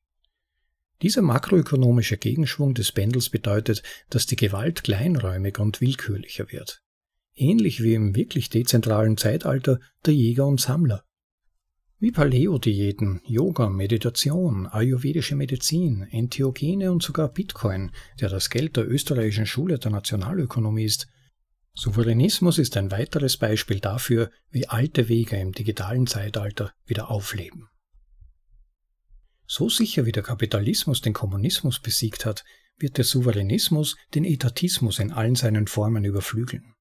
Dieser 1.02 1.22
makroökonomische 1.22 2.16
Gegenschwung 2.16 2.74
des 2.74 2.92
Pendels 2.92 3.30
bedeutet, 3.30 3.82
dass 4.10 4.26
die 4.26 4.36
Gewalt 4.36 4.82
kleinräumiger 4.82 5.62
und 5.62 5.80
willkürlicher 5.80 6.50
wird 6.50 6.82
ähnlich 7.36 7.82
wie 7.82 7.94
im 7.94 8.16
wirklich 8.16 8.50
dezentralen 8.50 9.16
Zeitalter 9.16 9.78
der 10.04 10.14
Jäger 10.14 10.46
und 10.46 10.60
Sammler. 10.60 11.04
Wie 11.98 12.10
Paleo-Diäten, 12.12 13.22
Yoga, 13.24 13.70
Meditation, 13.70 14.66
ayurvedische 14.66 15.34
Medizin, 15.34 16.06
Entheogene 16.10 16.92
und 16.92 17.02
sogar 17.02 17.28
Bitcoin, 17.28 17.90
der 18.20 18.28
das 18.28 18.50
Geld 18.50 18.76
der 18.76 18.86
österreichischen 18.86 19.46
Schule 19.46 19.78
der 19.78 19.92
Nationalökonomie 19.92 20.84
ist, 20.84 21.06
Souveränismus 21.72 22.58
ist 22.58 22.76
ein 22.76 22.90
weiteres 22.90 23.38
Beispiel 23.38 23.80
dafür, 23.80 24.30
wie 24.50 24.68
alte 24.68 25.08
Wege 25.08 25.36
im 25.36 25.52
digitalen 25.52 26.06
Zeitalter 26.06 26.72
wieder 26.84 27.10
aufleben. 27.10 27.68
So 29.46 29.68
sicher 29.70 30.04
wie 30.04 30.12
der 30.12 30.22
Kapitalismus 30.22 31.00
den 31.00 31.14
Kommunismus 31.14 31.80
besiegt 31.80 32.26
hat, 32.26 32.44
wird 32.78 32.98
der 32.98 33.04
Souveränismus 33.04 33.96
den 34.14 34.24
Etatismus 34.24 34.98
in 34.98 35.12
allen 35.12 35.34
seinen 35.34 35.66
Formen 35.66 36.04
überflügeln. 36.04 36.74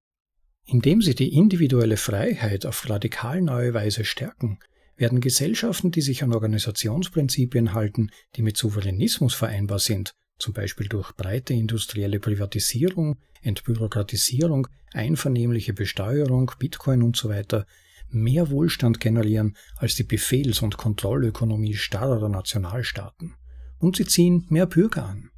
Indem 0.65 1.01
sie 1.01 1.15
die 1.15 1.34
individuelle 1.34 1.97
Freiheit 1.97 2.65
auf 2.65 2.89
radikal 2.89 3.41
neue 3.41 3.73
Weise 3.73 4.04
stärken, 4.04 4.60
werden 4.97 5.21
Gesellschaften, 5.21 5.91
die 5.91 6.01
sich 6.01 6.23
an 6.23 6.34
Organisationsprinzipien 6.34 7.73
halten, 7.73 8.10
die 8.36 8.41
mit 8.41 8.58
Souveränismus 8.58 9.34
vereinbar 9.34 9.79
sind, 9.79 10.12
zum 10.38 10.53
Beispiel 10.53 10.88
durch 10.88 11.13
breite 11.13 11.53
industrielle 11.53 12.19
Privatisierung, 12.19 13.17
Entbürokratisierung, 13.41 14.67
einvernehmliche 14.93 15.73
Besteuerung, 15.73 16.51
Bitcoin 16.60 17.03
usw., 17.03 17.43
so 17.49 17.63
mehr 18.10 18.49
Wohlstand 18.49 18.99
generieren 18.99 19.55
als 19.77 19.95
die 19.95 20.03
Befehls- 20.03 20.62
und 20.62 20.77
Kontrollökonomie 20.77 21.73
starrer 21.73 22.29
Nationalstaaten. 22.29 23.36
Und 23.77 23.97
sie 23.97 24.05
ziehen 24.05 24.45
mehr 24.49 24.65
Bürger 24.65 25.05
an. 25.05 25.31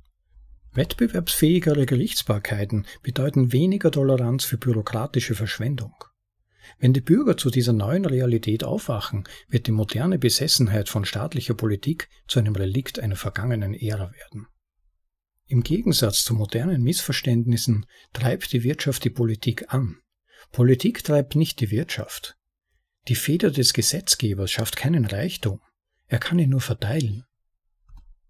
Wettbewerbsfähigere 0.73 1.85
Gerichtsbarkeiten 1.85 2.85
bedeuten 3.01 3.51
weniger 3.51 3.89
Toleranz 3.89 4.45
für 4.45 4.57
bürokratische 4.57 5.33
Verschwendung. 5.33 5.95
Wenn 6.79 6.93
die 6.93 7.01
Bürger 7.01 7.37
zu 7.37 7.49
dieser 7.49 7.73
neuen 7.73 8.05
Realität 8.05 8.63
aufwachen, 8.63 9.23
wird 9.47 9.67
die 9.67 9.71
moderne 9.71 10.19
Besessenheit 10.19 10.89
von 10.89 11.05
staatlicher 11.05 11.53
Politik 11.53 12.09
zu 12.27 12.39
einem 12.39 12.55
Relikt 12.55 12.99
einer 12.99 13.15
vergangenen 13.15 13.73
Ära 13.73 14.11
werden. 14.11 14.47
Im 15.47 15.63
Gegensatz 15.63 16.23
zu 16.23 16.33
modernen 16.33 16.83
Missverständnissen 16.83 17.85
treibt 18.11 18.51
die 18.51 18.63
Wirtschaft 18.63 19.03
die 19.05 19.09
Politik 19.09 19.73
an. 19.73 19.97
Politik 20.51 21.03
treibt 21.03 21.35
nicht 21.35 21.61
die 21.61 21.71
Wirtschaft. 21.71 22.37
Die 23.07 23.15
Feder 23.15 23.51
des 23.51 23.73
Gesetzgebers 23.73 24.51
schafft 24.51 24.75
keinen 24.75 25.05
Reichtum, 25.05 25.61
er 26.07 26.19
kann 26.19 26.39
ihn 26.39 26.49
nur 26.49 26.61
verteilen. 26.61 27.23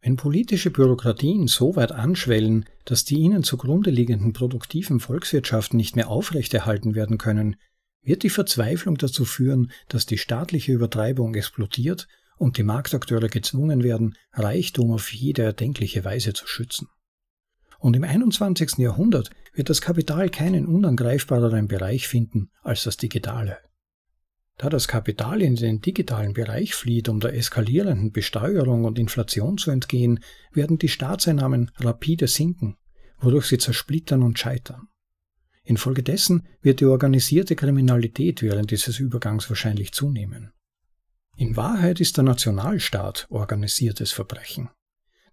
Wenn 0.02 0.16
politische 0.16 0.72
Bürokratien 0.72 1.48
so 1.48 1.76
weit 1.76 1.92
anschwellen, 1.92 2.66
dass 2.86 3.04
die 3.04 3.16
ihnen 3.16 3.44
zugrunde 3.44 3.90
liegenden 3.90 4.34
produktiven 4.34 5.00
Volkswirtschaften 5.00 5.78
nicht 5.78 5.96
mehr 5.96 6.10
aufrechterhalten 6.10 6.96
werden 6.96 7.18
können, 7.18 7.56
wird 8.08 8.24
die 8.24 8.30
Verzweiflung 8.30 8.98
dazu 8.98 9.26
führen, 9.26 9.72
dass 9.90 10.06
die 10.06 10.18
staatliche 10.18 10.72
Übertreibung 10.72 11.36
explodiert 11.36 12.08
und 12.38 12.58
die 12.58 12.64
Marktakteure 12.64 13.28
gezwungen 13.28 13.84
werden, 13.84 14.16
Reichtum 14.32 14.92
auf 14.92 15.12
jede 15.12 15.44
erdenkliche 15.44 16.06
Weise 16.06 16.32
zu 16.32 16.48
schützen. 16.48 16.88
Und 17.80 17.96
im 17.96 18.06
21. 18.06 18.78
Jahrhundert 18.78 19.30
wird 19.54 19.70
das 19.70 19.82
Kapital 19.82 20.30
keinen 20.30 20.66
unangreifbareren 20.66 21.68
Bereich 21.68 22.08
finden 22.08 22.50
als 22.64 22.86
das 22.86 22.96
Digitale. 22.96 23.58
Da 24.58 24.70
das 24.70 24.88
Kapital 24.88 25.42
in 25.42 25.56
den 25.56 25.82
digitalen 25.82 26.34
Bereich 26.34 26.74
flieht, 26.76 27.10
um 27.10 27.20
der 27.20 27.36
eskalierenden 27.36 28.12
Besteuerung 28.12 28.86
und 28.86 28.98
Inflation 28.98 29.58
zu 29.58 29.70
entgehen, 29.70 30.22
werden 30.54 30.80
die 30.80 30.88
Staatseinnahmen 30.88 31.72
rapide 31.76 32.28
sinken, 32.28 32.78
wodurch 33.20 33.48
sie 33.48 33.58
zersplittern 33.58 34.24
und 34.24 34.40
scheitern. 34.40 34.88
Infolgedessen 35.68 36.48
wird 36.62 36.80
die 36.80 36.86
organisierte 36.86 37.58
Kriminalität 37.58 38.42
während 38.42 38.72
dieses 38.72 39.00
Übergangs 39.00 39.50
wahrscheinlich 39.50 39.92
zunehmen. 39.92 40.52
In 41.36 41.58
Wahrheit 41.58 42.00
ist 42.00 42.16
der 42.16 42.24
Nationalstaat 42.24 43.28
organisiertes 43.30 44.14
Verbrechen. 44.14 44.70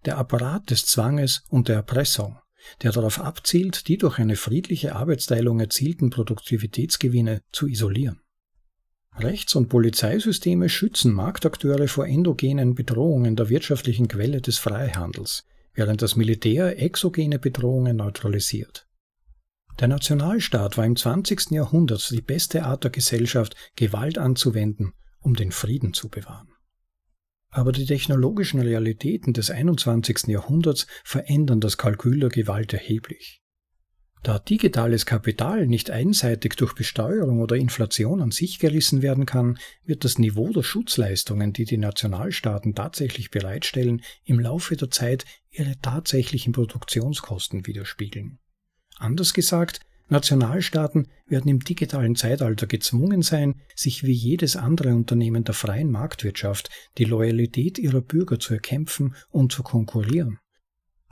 Der 0.03 0.17
Apparat 0.17 0.69
des 0.69 0.85
Zwanges 0.85 1.43
und 1.49 1.69
der 1.69 1.77
Erpressung, 1.77 2.37
der 2.83 2.91
darauf 2.91 3.19
abzielt, 3.19 3.87
die 3.87 3.97
durch 3.97 4.19
eine 4.19 4.35
friedliche 4.35 4.93
Arbeitsteilung 4.95 5.61
erzielten 5.61 6.09
Produktivitätsgewinne 6.09 7.41
zu 7.53 7.67
isolieren. 7.67 8.19
Rechts- 9.15 9.55
und 9.55 9.69
Polizeisysteme 9.69 10.67
schützen 10.67 11.13
Marktakteure 11.13 11.87
vor 11.87 12.07
endogenen 12.07 12.75
Bedrohungen 12.75 13.37
der 13.37 13.47
wirtschaftlichen 13.47 14.09
Quelle 14.09 14.41
des 14.41 14.57
Freihandels, 14.57 15.45
während 15.73 16.01
das 16.01 16.17
Militär 16.17 16.77
exogene 16.81 17.39
Bedrohungen 17.39 17.95
neutralisiert. 17.95 18.85
Der 19.79 19.89
Nationalstaat 19.89 20.77
war 20.77 20.85
im 20.85 20.95
20. 20.95 21.51
Jahrhundert 21.51 22.09
die 22.09 22.21
beste 22.21 22.63
Art 22.63 22.85
der 22.85 22.91
Gesellschaft, 22.91 23.55
Gewalt 23.75 24.17
anzuwenden, 24.17 24.93
um 25.19 25.35
den 25.35 25.51
Frieden 25.51 25.93
zu 25.93 26.07
bewahren. 26.07 26.47
Aber 27.49 27.73
die 27.73 27.85
technologischen 27.85 28.61
Realitäten 28.61 29.33
des 29.33 29.51
21. 29.51 30.27
Jahrhunderts 30.27 30.87
verändern 31.03 31.59
das 31.59 31.77
Kalkül 31.77 32.19
der 32.19 32.29
Gewalt 32.29 32.73
erheblich. 32.73 33.41
Da 34.23 34.39
digitales 34.39 35.05
Kapital 35.05 35.67
nicht 35.67 35.91
einseitig 35.91 36.55
durch 36.55 36.73
Besteuerung 36.73 37.41
oder 37.41 37.57
Inflation 37.57 38.21
an 38.21 38.31
sich 38.31 38.59
gerissen 38.59 39.01
werden 39.01 39.25
kann, 39.25 39.59
wird 39.83 40.03
das 40.03 40.17
Niveau 40.17 40.51
der 40.51 40.63
Schutzleistungen, 40.63 41.53
die 41.53 41.65
die 41.65 41.77
Nationalstaaten 41.77 42.75
tatsächlich 42.75 43.29
bereitstellen, 43.29 44.01
im 44.23 44.39
Laufe 44.39 44.75
der 44.77 44.89
Zeit 44.89 45.25
ihre 45.51 45.79
tatsächlichen 45.79 46.53
Produktionskosten 46.53 47.67
widerspiegeln. 47.67 48.39
Anders 48.97 49.33
gesagt, 49.33 49.79
Nationalstaaten 50.07 51.07
werden 51.27 51.49
im 51.49 51.59
digitalen 51.59 52.15
Zeitalter 52.15 52.67
gezwungen 52.67 53.23
sein, 53.23 53.61
sich 53.75 54.03
wie 54.03 54.13
jedes 54.13 54.55
andere 54.55 54.93
Unternehmen 54.93 55.43
der 55.43 55.55
freien 55.55 55.91
Marktwirtschaft 55.91 56.69
die 56.97 57.05
Loyalität 57.05 57.79
ihrer 57.79 58.01
Bürger 58.01 58.39
zu 58.39 58.53
erkämpfen 58.53 59.15
und 59.31 59.51
zu 59.51 59.63
konkurrieren 59.63 60.39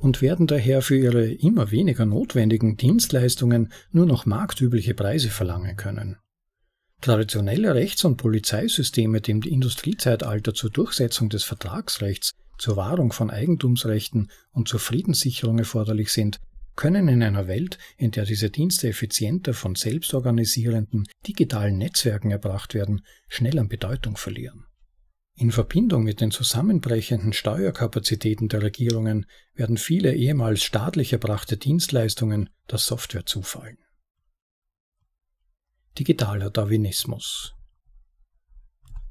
und 0.03 0.21
werden 0.21 0.47
daher 0.47 0.81
für 0.81 0.97
ihre 0.97 1.31
immer 1.31 1.71
weniger 1.71 2.05
notwendigen 2.05 2.75
Dienstleistungen 2.75 3.71
nur 3.91 4.05
noch 4.05 4.25
marktübliche 4.25 4.93
Preise 4.93 5.29
verlangen 5.29 5.77
können. 5.77 6.17
Traditionelle 6.99 7.73
Rechts- 7.73 8.03
und 8.03 8.17
Polizeisysteme, 8.17 9.21
die 9.21 9.31
im 9.31 9.41
Industriezeitalter 9.41 10.53
zur 10.53 10.71
Durchsetzung 10.71 11.29
des 11.29 11.45
Vertragsrechts, 11.45 12.33
zur 12.57 12.75
Wahrung 12.75 13.13
von 13.13 13.29
Eigentumsrechten 13.29 14.29
und 14.51 14.67
zur 14.67 14.81
Friedenssicherung 14.81 15.57
erforderlich 15.57 16.11
sind, 16.11 16.39
können 16.75 17.07
in 17.07 17.21
einer 17.23 17.47
Welt, 17.47 17.77
in 17.97 18.11
der 18.11 18.25
diese 18.25 18.49
Dienste 18.49 18.89
effizienter 18.89 19.53
von 19.53 19.75
selbstorganisierenden 19.75 21.05
digitalen 21.27 21.77
Netzwerken 21.77 22.31
erbracht 22.31 22.73
werden, 22.73 23.05
schnell 23.27 23.59
an 23.59 23.67
Bedeutung 23.67 24.17
verlieren. 24.17 24.65
In 25.35 25.51
Verbindung 25.51 26.03
mit 26.03 26.21
den 26.21 26.29
zusammenbrechenden 26.29 27.33
Steuerkapazitäten 27.33 28.49
der 28.49 28.61
Regierungen 28.61 29.25
werden 29.55 29.77
viele 29.77 30.13
ehemals 30.13 30.63
staatlich 30.63 31.11
erbrachte 31.11 31.57
Dienstleistungen 31.57 32.49
der 32.69 32.77
Software 32.77 33.25
zufallen. 33.25 33.77
Digitaler 35.97 36.51
Darwinismus 36.51 37.55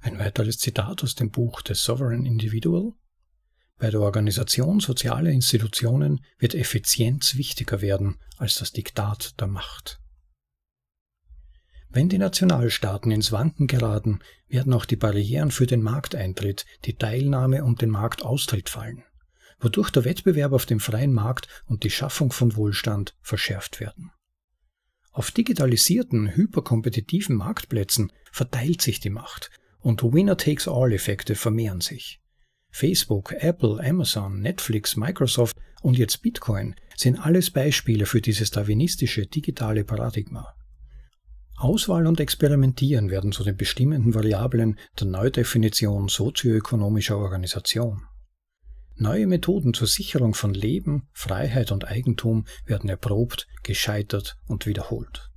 Ein 0.01 0.19
weiteres 0.19 0.59
Zitat 0.59 1.03
aus 1.03 1.17
dem 1.17 1.31
Buch 1.31 1.61
The 1.67 1.75
Sovereign 1.75 2.25
Individual 2.25 2.93
bei 3.83 3.91
der 3.91 4.01
Organisation 4.01 4.79
sozialer 4.79 5.31
Institutionen 5.31 6.25
wird 6.39 6.55
Effizienz 6.55 7.35
wichtiger 7.35 7.81
werden 7.81 8.17
als 8.37 8.55
das 8.61 8.71
Diktat 8.71 9.41
der 9.41 9.49
Macht. 9.49 9.99
Wenn 11.89 12.09
die 12.09 12.19
Nationalstaaten 12.19 13.11
ins 13.11 13.33
Wanken 13.33 13.67
geraten, 13.67 14.21
werden 14.47 14.73
auch 14.73 14.85
die 14.85 14.95
Barrieren 14.95 15.51
für 15.51 15.67
den 15.67 15.83
Markteintritt, 15.83 16.65
die 16.85 16.95
Teilnahme 16.95 17.65
und 17.65 17.83
den 17.83 17.91
Marktaustritt 17.91 18.69
fallen, 18.69 19.03
wodurch 19.59 19.91
der 19.91 20.05
Wettbewerb 20.05 20.53
auf 20.53 20.65
dem 20.65 20.79
freien 20.79 21.13
Markt 21.13 21.49
und 21.67 21.83
die 21.83 21.91
Schaffung 21.91 22.31
von 22.31 22.55
Wohlstand 22.55 23.17
verschärft 23.21 23.81
werden. 23.81 24.13
Auf 25.11 25.33
digitalisierten, 25.33 26.37
hyperkompetitiven 26.37 27.35
Marktplätzen 27.35 28.13
verteilt 28.31 28.81
sich 28.81 29.01
die 29.01 29.11
Macht 29.11 29.51
und 29.81 30.05
Winner-takes-all-Effekte 30.05 31.35
vermehren 31.35 31.81
sich. 31.81 32.22
Facebook, 32.73 33.33
Apple, 33.35 33.79
Amazon, 33.85 34.41
Netflix, 34.41 34.97
Microsoft 34.97 35.57
und 35.83 35.99
jetzt 35.99 36.23
Bitcoin 36.23 36.75
sind 36.97 37.19
alles 37.19 37.51
Beispiele 37.51 38.07
für 38.07 38.21
dieses 38.21 38.51
darwinistische 38.51 39.27
digitale 39.27 39.85
Paradigma. 39.85 40.55
Auswahl 41.57 42.07
und 42.07 42.19
Experimentieren 42.19 43.11
werden 43.11 43.31
zu 43.31 43.45
den 43.45 43.57
bestimmenden 43.57 44.15
Variablen 44.15 44.79
der 44.99 45.07
Neudefinition 45.07 46.09
sozioökonomischer 46.09 47.19
Organisation. 47.19 48.03
Neue 48.97 49.27
Methoden 49.27 49.75
zur 49.75 49.87
Sicherung 49.87 50.35
von 50.35 50.55
Leben, 50.55 51.09
Freiheit 51.13 51.73
und 51.73 51.87
Eigentum 51.87 52.47
werden 52.67 52.91
erprobt, 52.91 53.49
gescheitert 53.63 54.37
und 54.47 54.67
wiederholt. 54.67 55.31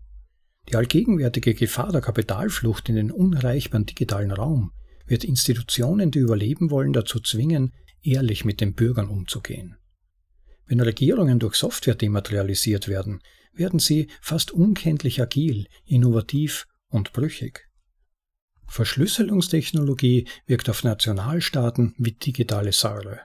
Die 0.70 0.76
allgegenwärtige 0.76 1.54
Gefahr 1.54 1.92
der 1.92 2.02
Kapitalflucht 2.02 2.90
in 2.90 2.96
den 2.96 3.12
unerreichbaren 3.12 3.86
digitalen 3.86 4.32
Raum 4.32 4.72
wird 5.08 5.24
Institutionen, 5.24 6.12
die 6.12 6.20
überleben 6.20 6.72
wollen, 6.72 6.94
dazu 6.94 7.20
zwingen, 7.20 7.74
ehrlich 8.02 8.46
mit 8.46 8.62
den 8.62 8.74
Bürgern 8.74 9.10
umzugehen. 9.10 9.78
Wenn 10.66 10.80
Regierungen 10.80 11.40
durch 11.40 11.56
Software 11.56 11.96
dematerialisiert 11.96 12.88
werden, 12.88 13.22
werden 13.54 13.80
sie 13.80 14.10
fast 14.22 14.52
unkenntlich 14.52 15.22
agil, 15.22 15.68
innovativ 15.86 16.68
und 16.90 17.14
brüchig. 17.14 17.68
Verschlüsselungstechnologie 18.68 20.28
wirkt 20.48 20.70
auf 20.70 20.84
Nationalstaaten 20.84 21.94
wie 21.98 22.14
digitale 22.14 22.72
Säure. 22.72 23.22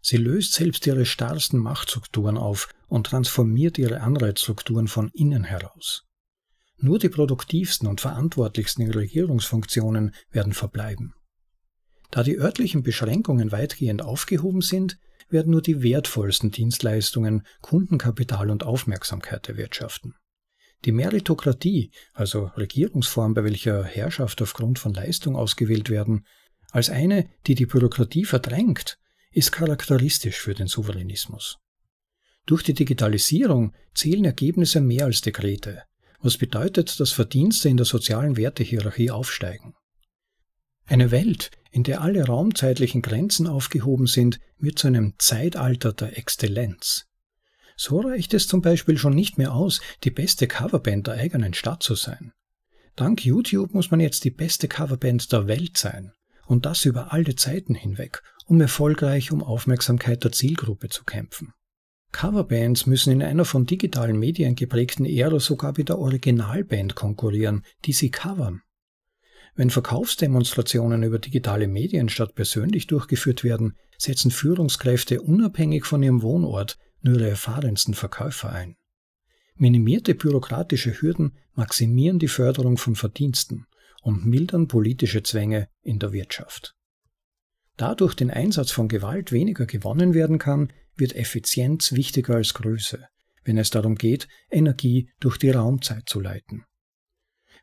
Sie 0.00 0.18
löst 0.18 0.52
selbst 0.52 0.86
ihre 0.86 1.06
starrsten 1.06 1.58
Machtstrukturen 1.58 2.36
auf 2.36 2.68
und 2.88 3.06
transformiert 3.06 3.78
ihre 3.78 4.00
Anreizstrukturen 4.02 4.86
von 4.86 5.10
innen 5.14 5.44
heraus. 5.44 6.04
Nur 6.76 6.98
die 6.98 7.08
produktivsten 7.08 7.88
und 7.88 8.00
verantwortlichsten 8.00 8.90
Regierungsfunktionen 8.90 10.14
werden 10.30 10.52
verbleiben. 10.52 11.14
Da 12.14 12.22
die 12.22 12.38
örtlichen 12.38 12.84
Beschränkungen 12.84 13.50
weitgehend 13.50 14.00
aufgehoben 14.00 14.60
sind, 14.60 15.00
werden 15.30 15.50
nur 15.50 15.62
die 15.62 15.82
wertvollsten 15.82 16.52
Dienstleistungen 16.52 17.42
Kundenkapital 17.60 18.52
und 18.52 18.62
Aufmerksamkeit 18.62 19.48
erwirtschaften. 19.48 20.14
Die 20.84 20.92
Meritokratie, 20.92 21.90
also 22.12 22.52
Regierungsform, 22.56 23.34
bei 23.34 23.42
welcher 23.42 23.82
Herrschaft 23.82 24.40
aufgrund 24.42 24.78
von 24.78 24.94
Leistung 24.94 25.34
ausgewählt 25.34 25.90
werden, 25.90 26.24
als 26.70 26.88
eine, 26.88 27.28
die 27.48 27.56
die 27.56 27.66
Bürokratie 27.66 28.24
verdrängt, 28.24 28.96
ist 29.32 29.50
charakteristisch 29.50 30.38
für 30.38 30.54
den 30.54 30.68
Souveränismus. 30.68 31.58
Durch 32.46 32.62
die 32.62 32.74
Digitalisierung 32.74 33.74
zählen 33.92 34.24
Ergebnisse 34.24 34.80
mehr 34.80 35.06
als 35.06 35.20
Dekrete, 35.20 35.82
was 36.20 36.38
bedeutet, 36.38 37.00
dass 37.00 37.10
Verdienste 37.10 37.68
in 37.68 37.76
der 37.76 37.86
sozialen 37.86 38.36
Wertehierarchie 38.36 39.10
aufsteigen. 39.10 39.74
Eine 40.86 41.10
Welt, 41.10 41.50
in 41.70 41.82
der 41.82 42.02
alle 42.02 42.26
raumzeitlichen 42.26 43.02
Grenzen 43.02 43.46
aufgehoben 43.46 44.06
sind, 44.06 44.38
wird 44.58 44.78
zu 44.78 44.86
einem 44.86 45.14
Zeitalter 45.18 45.92
der 45.92 46.18
Exzellenz. 46.18 47.06
So 47.76 48.00
reicht 48.00 48.34
es 48.34 48.46
zum 48.46 48.62
Beispiel 48.62 48.98
schon 48.98 49.14
nicht 49.14 49.38
mehr 49.38 49.54
aus, 49.54 49.80
die 50.04 50.10
beste 50.10 50.46
Coverband 50.46 51.06
der 51.06 51.14
eigenen 51.14 51.54
Stadt 51.54 51.82
zu 51.82 51.94
sein. 51.94 52.32
Dank 52.96 53.24
YouTube 53.24 53.74
muss 53.74 53.90
man 53.90 53.98
jetzt 53.98 54.24
die 54.24 54.30
beste 54.30 54.68
Coverband 54.68 55.32
der 55.32 55.48
Welt 55.48 55.76
sein. 55.76 56.12
Und 56.46 56.66
das 56.66 56.84
über 56.84 57.12
alle 57.12 57.34
Zeiten 57.34 57.74
hinweg, 57.74 58.22
um 58.46 58.60
erfolgreich 58.60 59.32
um 59.32 59.42
Aufmerksamkeit 59.42 60.22
der 60.22 60.32
Zielgruppe 60.32 60.90
zu 60.90 61.02
kämpfen. 61.02 61.54
Coverbands 62.12 62.86
müssen 62.86 63.12
in 63.12 63.22
einer 63.22 63.44
von 63.44 63.66
digitalen 63.66 64.18
Medien 64.18 64.54
geprägten 64.54 65.06
Ära 65.06 65.40
sogar 65.40 65.72
mit 65.76 65.88
der 65.88 65.98
Originalband 65.98 66.94
konkurrieren, 66.94 67.64
die 67.86 67.92
sie 67.92 68.10
covern. 68.10 68.60
Wenn 69.56 69.70
Verkaufsdemonstrationen 69.70 71.02
über 71.04 71.18
digitale 71.18 71.68
Medien 71.68 72.08
statt 72.08 72.34
persönlich 72.34 72.88
durchgeführt 72.88 73.44
werden, 73.44 73.76
setzen 73.98 74.30
Führungskräfte 74.30 75.22
unabhängig 75.22 75.84
von 75.84 76.02
ihrem 76.02 76.22
Wohnort 76.22 76.76
nur 77.02 77.16
ihre 77.16 77.30
erfahrensten 77.30 77.94
Verkäufer 77.94 78.50
ein. 78.50 78.76
Minimierte 79.56 80.16
bürokratische 80.16 81.00
Hürden 81.00 81.36
maximieren 81.52 82.18
die 82.18 82.28
Förderung 82.28 82.76
von 82.76 82.96
Verdiensten 82.96 83.66
und 84.02 84.26
mildern 84.26 84.66
politische 84.66 85.22
Zwänge 85.22 85.68
in 85.82 86.00
der 86.00 86.12
Wirtschaft. 86.12 86.74
Da 87.76 87.94
durch 87.94 88.14
den 88.14 88.30
Einsatz 88.30 88.72
von 88.72 88.88
Gewalt 88.88 89.30
weniger 89.30 89.66
gewonnen 89.66 90.14
werden 90.14 90.38
kann, 90.38 90.72
wird 90.96 91.14
Effizienz 91.14 91.92
wichtiger 91.92 92.34
als 92.34 92.54
Größe, 92.54 93.06
wenn 93.44 93.58
es 93.58 93.70
darum 93.70 93.94
geht, 93.94 94.28
Energie 94.50 95.10
durch 95.20 95.38
die 95.38 95.50
Raumzeit 95.50 96.08
zu 96.08 96.20
leiten. 96.20 96.64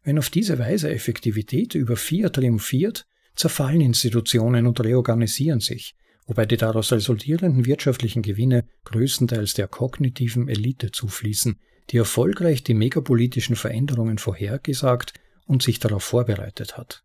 Wenn 0.04 0.18
auf 0.18 0.30
diese 0.30 0.58
Weise 0.58 0.90
Effektivität 0.90 1.76
über 1.76 1.96
vier 1.96 2.32
triumphiert, 2.32 3.06
zerfallen 3.36 3.82
Institutionen 3.82 4.68
und 4.68 4.80
reorganisieren 4.84 5.60
sich, 5.60 5.96
wobei 6.26 6.46
die 6.46 6.58
daraus 6.58 6.92
resultierenden 6.92 7.66
wirtschaftlichen 7.66 8.22
Gewinne 8.22 8.66
größtenteils 8.86 9.54
der 9.54 9.68
kognitiven 9.68 10.48
Elite 10.48 10.92
zufließen, 10.92 11.60
die 11.90 11.98
erfolgreich 11.98 12.64
die 12.64 12.74
megapolitischen 12.74 13.56
Veränderungen 13.56 14.18
vorhergesagt 14.18 15.14
und 15.46 15.62
sich 15.62 15.80
darauf 15.80 16.04
vorbereitet 16.04 16.78
hat. 16.78 17.04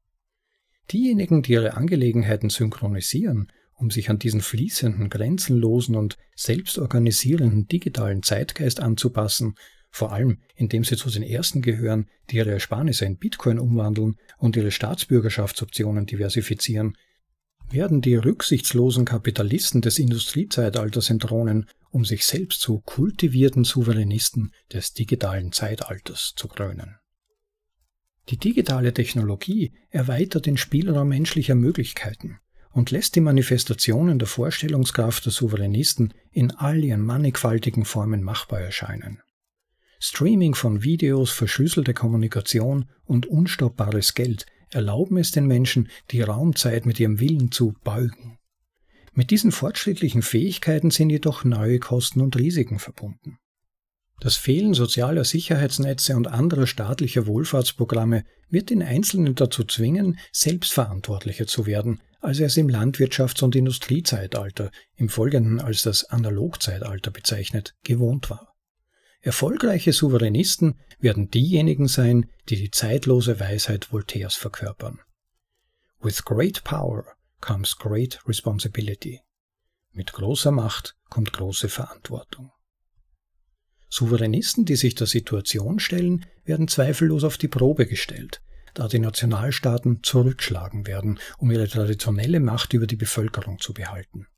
Diejenigen, 0.92 1.42
die 1.42 1.52
ihre 1.52 1.74
Angelegenheiten 1.74 2.48
synchronisieren, 2.48 3.50
um 3.74 3.90
sich 3.90 4.08
an 4.08 4.18
diesen 4.18 4.40
fließenden, 4.40 5.10
grenzenlosen 5.10 5.96
und 5.96 6.16
selbstorganisierenden 6.34 7.66
digitalen 7.66 8.22
Zeitgeist 8.22 8.80
anzupassen, 8.80 9.54
vor 9.90 10.12
allem 10.12 10.38
indem 10.54 10.84
sie 10.84 10.96
zu 10.96 11.10
den 11.10 11.22
ersten 11.22 11.62
gehören, 11.62 12.08
die 12.30 12.36
ihre 12.36 12.50
Ersparnisse 12.50 13.04
in 13.04 13.18
Bitcoin 13.18 13.58
umwandeln 13.58 14.16
und 14.38 14.56
ihre 14.56 14.70
Staatsbürgerschaftsoptionen 14.70 16.06
diversifizieren, 16.06 16.96
werden 17.70 18.00
die 18.00 18.14
rücksichtslosen 18.14 19.04
Kapitalisten 19.04 19.80
des 19.80 19.98
Industriezeitalters 19.98 21.10
entthronen, 21.10 21.66
um 21.90 22.04
sich 22.04 22.24
selbst 22.24 22.60
zu 22.60 22.80
kultivierten 22.80 23.64
Souveränisten 23.64 24.52
des 24.72 24.92
digitalen 24.92 25.52
Zeitalters 25.52 26.34
zu 26.36 26.48
krönen. 26.48 26.96
Die 28.28 28.38
digitale 28.38 28.92
Technologie 28.92 29.72
erweitert 29.90 30.46
den 30.46 30.56
Spielraum 30.56 31.08
menschlicher 31.08 31.54
Möglichkeiten 31.54 32.38
und 32.70 32.90
lässt 32.90 33.14
die 33.14 33.20
Manifestationen 33.20 34.18
der 34.18 34.28
Vorstellungskraft 34.28 35.24
der 35.24 35.32
Souveränisten 35.32 36.12
in 36.32 36.50
all 36.50 36.84
ihren 36.84 37.02
mannigfaltigen 37.02 37.84
Formen 37.84 38.22
machbar 38.22 38.60
erscheinen. 38.60 39.22
Streaming 39.98 40.54
von 40.54 40.82
Videos, 40.82 41.30
verschlüsselte 41.30 41.94
Kommunikation 41.94 42.86
und 43.04 43.26
unstoppbares 43.26 44.14
Geld 44.14 44.46
erlauben 44.70 45.16
es 45.16 45.30
den 45.30 45.46
Menschen, 45.46 45.88
die 46.10 46.22
Raumzeit 46.22 46.86
mit 46.86 47.00
ihrem 47.00 47.20
Willen 47.20 47.52
zu 47.52 47.74
beugen. 47.84 48.38
Mit 49.14 49.30
diesen 49.30 49.52
fortschrittlichen 49.52 50.22
Fähigkeiten 50.22 50.90
sind 50.90 51.10
jedoch 51.10 51.44
neue 51.44 51.78
Kosten 51.78 52.20
und 52.20 52.36
Risiken 52.36 52.78
verbunden. 52.78 53.38
Das 54.20 54.36
Fehlen 54.36 54.74
sozialer 54.74 55.24
Sicherheitsnetze 55.24 56.16
und 56.16 56.26
anderer 56.26 56.66
staatlicher 56.66 57.26
Wohlfahrtsprogramme 57.26 58.24
wird 58.48 58.70
den 58.70 58.82
Einzelnen 58.82 59.34
dazu 59.34 59.64
zwingen, 59.64 60.18
selbstverantwortlicher 60.32 61.46
zu 61.46 61.66
werden, 61.66 62.00
als 62.20 62.40
er 62.40 62.46
es 62.46 62.56
im 62.56 62.68
Landwirtschafts- 62.68 63.44
und 63.44 63.54
Industriezeitalter, 63.54 64.70
im 64.96 65.08
Folgenden 65.08 65.60
als 65.60 65.82
das 65.82 66.04
Analogzeitalter 66.04 67.10
bezeichnet, 67.10 67.74
gewohnt 67.84 68.30
war. 68.30 68.55
Erfolgreiche 69.26 69.92
Souveränisten 69.92 70.78
werden 71.00 71.28
diejenigen 71.32 71.88
sein, 71.88 72.30
die 72.48 72.54
die 72.54 72.70
zeitlose 72.70 73.40
Weisheit 73.40 73.90
Voltaires 73.90 74.36
verkörpern. 74.36 75.00
With 76.00 76.24
great 76.24 76.62
power 76.62 77.04
comes 77.40 77.76
great 77.76 78.20
responsibility. 78.28 79.22
Mit 79.90 80.12
großer 80.12 80.52
Macht 80.52 80.94
kommt 81.10 81.32
große 81.32 81.68
Verantwortung. 81.68 82.52
Souveränisten, 83.88 84.64
die 84.64 84.76
sich 84.76 84.94
der 84.94 85.08
Situation 85.08 85.80
stellen, 85.80 86.24
werden 86.44 86.68
zweifellos 86.68 87.24
auf 87.24 87.36
die 87.36 87.48
Probe 87.48 87.88
gestellt, 87.88 88.42
da 88.74 88.86
die 88.86 89.00
Nationalstaaten 89.00 90.04
zurückschlagen 90.04 90.86
werden, 90.86 91.18
um 91.38 91.50
ihre 91.50 91.66
traditionelle 91.66 92.38
Macht 92.38 92.74
über 92.74 92.86
die 92.86 92.94
Bevölkerung 92.94 93.58
zu 93.58 93.74
behalten. 93.74 94.28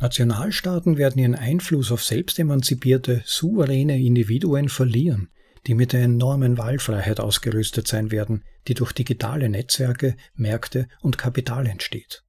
Nationalstaaten 0.00 0.98
werden 0.98 1.18
ihren 1.20 1.34
Einfluss 1.34 1.90
auf 1.90 2.04
selbstemanzipierte, 2.04 3.22
souveräne 3.24 3.98
Individuen 3.98 4.68
verlieren, 4.68 5.30
die 5.66 5.74
mit 5.74 5.92
der 5.92 6.02
enormen 6.02 6.58
Wahlfreiheit 6.58 7.20
ausgerüstet 7.20 7.88
sein 7.88 8.10
werden, 8.10 8.44
die 8.68 8.74
durch 8.74 8.92
digitale 8.92 9.48
Netzwerke, 9.48 10.16
Märkte 10.34 10.88
und 11.00 11.18
Kapital 11.18 11.66
entsteht. 11.66 12.22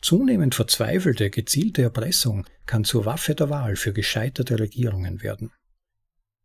Zunehmend 0.00 0.54
verzweifelte, 0.54 1.30
gezielte 1.30 1.82
Erpressung 1.82 2.44
kann 2.66 2.84
zur 2.84 3.06
Waffe 3.06 3.34
der 3.34 3.48
Wahl 3.48 3.76
für 3.76 3.92
gescheiterte 3.92 4.58
Regierungen 4.58 5.22
werden. 5.22 5.50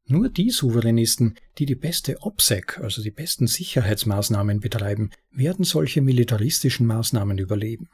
Nur 0.05 0.29
die 0.29 0.49
Souveränisten, 0.49 1.35
die 1.57 1.65
die 1.65 1.75
beste 1.75 2.21
OPSEC, 2.21 2.79
also 2.79 3.03
die 3.03 3.11
besten 3.11 3.47
Sicherheitsmaßnahmen 3.47 4.59
betreiben, 4.59 5.11
werden 5.29 5.65
solche 5.65 6.01
militaristischen 6.01 6.87
Maßnahmen 6.87 7.37
überleben. 7.37 7.89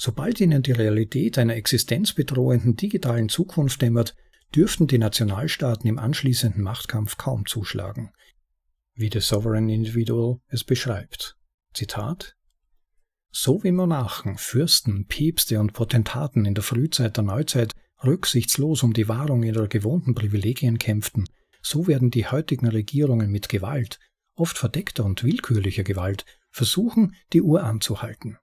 Sobald 0.00 0.40
ihnen 0.40 0.62
die 0.62 0.72
Realität 0.72 1.38
einer 1.38 1.56
existenzbedrohenden 1.56 2.76
digitalen 2.76 3.28
Zukunft 3.28 3.82
dämmert, 3.82 4.14
dürften 4.54 4.86
die 4.86 4.98
Nationalstaaten 4.98 5.88
im 5.88 5.98
anschließenden 5.98 6.62
Machtkampf 6.62 7.16
kaum 7.16 7.46
zuschlagen, 7.46 8.12
wie 8.94 9.10
The 9.12 9.18
Sovereign 9.18 9.68
Individual 9.68 10.38
es 10.46 10.62
beschreibt. 10.62 11.36
Zitat 11.74 12.36
So 13.32 13.64
wie 13.64 13.72
Monarchen, 13.72 14.38
Fürsten, 14.38 15.06
Päpste 15.06 15.58
und 15.58 15.72
Potentaten 15.72 16.44
in 16.44 16.54
der 16.54 16.62
Frühzeit 16.62 17.16
der 17.16 17.24
Neuzeit 17.24 17.72
rücksichtslos 18.04 18.84
um 18.84 18.92
die 18.92 19.08
Wahrung 19.08 19.42
ihrer 19.42 19.66
gewohnten 19.66 20.14
Privilegien 20.14 20.78
kämpften, 20.78 21.24
so 21.60 21.88
werden 21.88 22.12
die 22.12 22.28
heutigen 22.28 22.68
Regierungen 22.68 23.32
mit 23.32 23.48
Gewalt, 23.48 23.98
oft 24.36 24.56
verdeckter 24.56 25.04
und 25.04 25.24
willkürlicher 25.24 25.82
Gewalt, 25.82 26.24
versuchen, 26.52 27.16
die 27.32 27.42
Uhr 27.42 27.64
anzuhalten. 27.64 28.38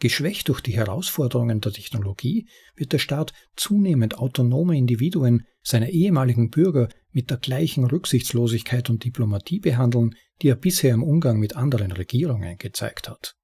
Geschwächt 0.00 0.48
durch 0.48 0.60
die 0.60 0.76
Herausforderungen 0.76 1.60
der 1.60 1.72
Technologie 1.72 2.48
wird 2.76 2.92
der 2.92 2.98
Staat 2.98 3.32
zunehmend 3.56 4.18
autonome 4.18 4.76
Individuen 4.76 5.46
seiner 5.62 5.88
ehemaligen 5.88 6.50
Bürger 6.50 6.88
mit 7.10 7.30
der 7.30 7.38
gleichen 7.38 7.84
Rücksichtslosigkeit 7.84 8.90
und 8.90 9.04
Diplomatie 9.04 9.60
behandeln, 9.60 10.14
die 10.40 10.48
er 10.48 10.56
bisher 10.56 10.94
im 10.94 11.02
Umgang 11.02 11.38
mit 11.38 11.56
anderen 11.56 11.92
Regierungen 11.92 12.58
gezeigt 12.58 13.08
hat. 13.08 13.36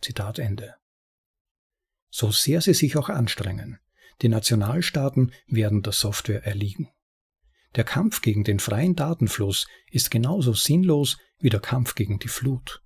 Zitat 0.00 0.38
Ende. 0.38 0.74
So 2.08 2.30
sehr 2.30 2.60
sie 2.60 2.74
sich 2.74 2.96
auch 2.96 3.08
anstrengen, 3.08 3.78
die 4.22 4.28
Nationalstaaten 4.28 5.32
werden 5.46 5.82
der 5.82 5.92
Software 5.92 6.44
erliegen. 6.44 6.88
Der 7.76 7.84
Kampf 7.84 8.20
gegen 8.20 8.42
den 8.42 8.58
freien 8.58 8.96
Datenfluss 8.96 9.66
ist 9.90 10.10
genauso 10.10 10.52
sinnlos 10.52 11.18
wie 11.38 11.50
der 11.50 11.60
Kampf 11.60 11.94
gegen 11.94 12.18
die 12.18 12.28
Flut. 12.28 12.82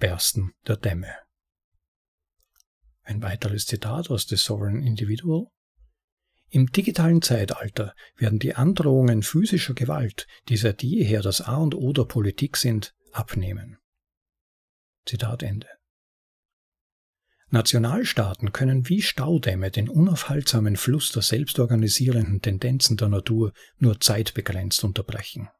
Bersten 0.00 0.54
der 0.66 0.78
Dämme. 0.78 1.14
Ein 3.02 3.22
weiteres 3.22 3.66
Zitat 3.66 4.10
aus 4.10 4.26
The 4.26 4.36
Sovereign 4.36 4.82
Individual. 4.82 5.46
Im 6.48 6.66
digitalen 6.72 7.22
Zeitalter 7.22 7.94
werden 8.16 8.38
die 8.38 8.54
Androhungen 8.56 9.22
physischer 9.22 9.74
Gewalt, 9.74 10.26
die 10.48 10.56
seit 10.56 10.82
jeher 10.82 11.20
das 11.20 11.42
A 11.42 11.56
und 11.56 11.74
O 11.74 11.92
der 11.92 12.04
Politik 12.04 12.56
sind, 12.56 12.94
abnehmen. 13.12 13.76
Zitat 15.04 15.42
Ende. 15.42 15.68
Nationalstaaten 17.50 18.52
können 18.52 18.88
wie 18.88 19.02
Staudämme 19.02 19.70
den 19.70 19.88
unaufhaltsamen 19.88 20.76
Fluss 20.76 21.12
der 21.12 21.22
selbstorganisierenden 21.22 22.40
Tendenzen 22.40 22.96
der 22.96 23.08
Natur 23.08 23.52
nur 23.78 24.00
zeitbegrenzt 24.00 24.82
unterbrechen. 24.82 25.50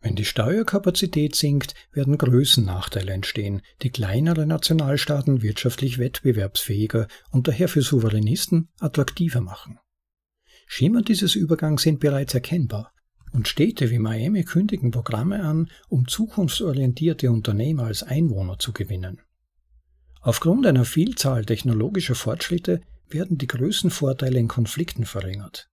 Wenn 0.00 0.16
die 0.16 0.24
Steuerkapazität 0.24 1.36
sinkt, 1.36 1.74
werden 1.92 2.16
Größennachteile 2.16 3.12
entstehen, 3.12 3.60
die 3.82 3.90
kleinere 3.90 4.46
Nationalstaaten 4.46 5.42
wirtschaftlich 5.42 5.98
wettbewerbsfähiger 5.98 7.06
und 7.30 7.48
daher 7.48 7.68
für 7.68 7.82
Souveränisten 7.82 8.70
attraktiver 8.80 9.42
machen. 9.42 9.78
Schimmer 10.66 11.02
dieses 11.02 11.34
Übergangs 11.34 11.82
sind 11.82 12.00
bereits 12.00 12.32
erkennbar, 12.32 12.92
und 13.32 13.46
Städte 13.46 13.90
wie 13.90 13.98
Miami 13.98 14.44
kündigen 14.44 14.90
Programme 14.90 15.42
an, 15.42 15.70
um 15.88 16.08
zukunftsorientierte 16.08 17.30
Unternehmer 17.30 17.84
als 17.84 18.02
Einwohner 18.02 18.58
zu 18.58 18.72
gewinnen. 18.72 19.20
Aufgrund 20.22 20.66
einer 20.66 20.84
Vielzahl 20.84 21.44
technologischer 21.44 22.14
Fortschritte 22.14 22.80
werden 23.08 23.38
die 23.38 23.46
Größenvorteile 23.46 24.38
in 24.38 24.48
Konflikten 24.48 25.04
verringert. 25.04 25.68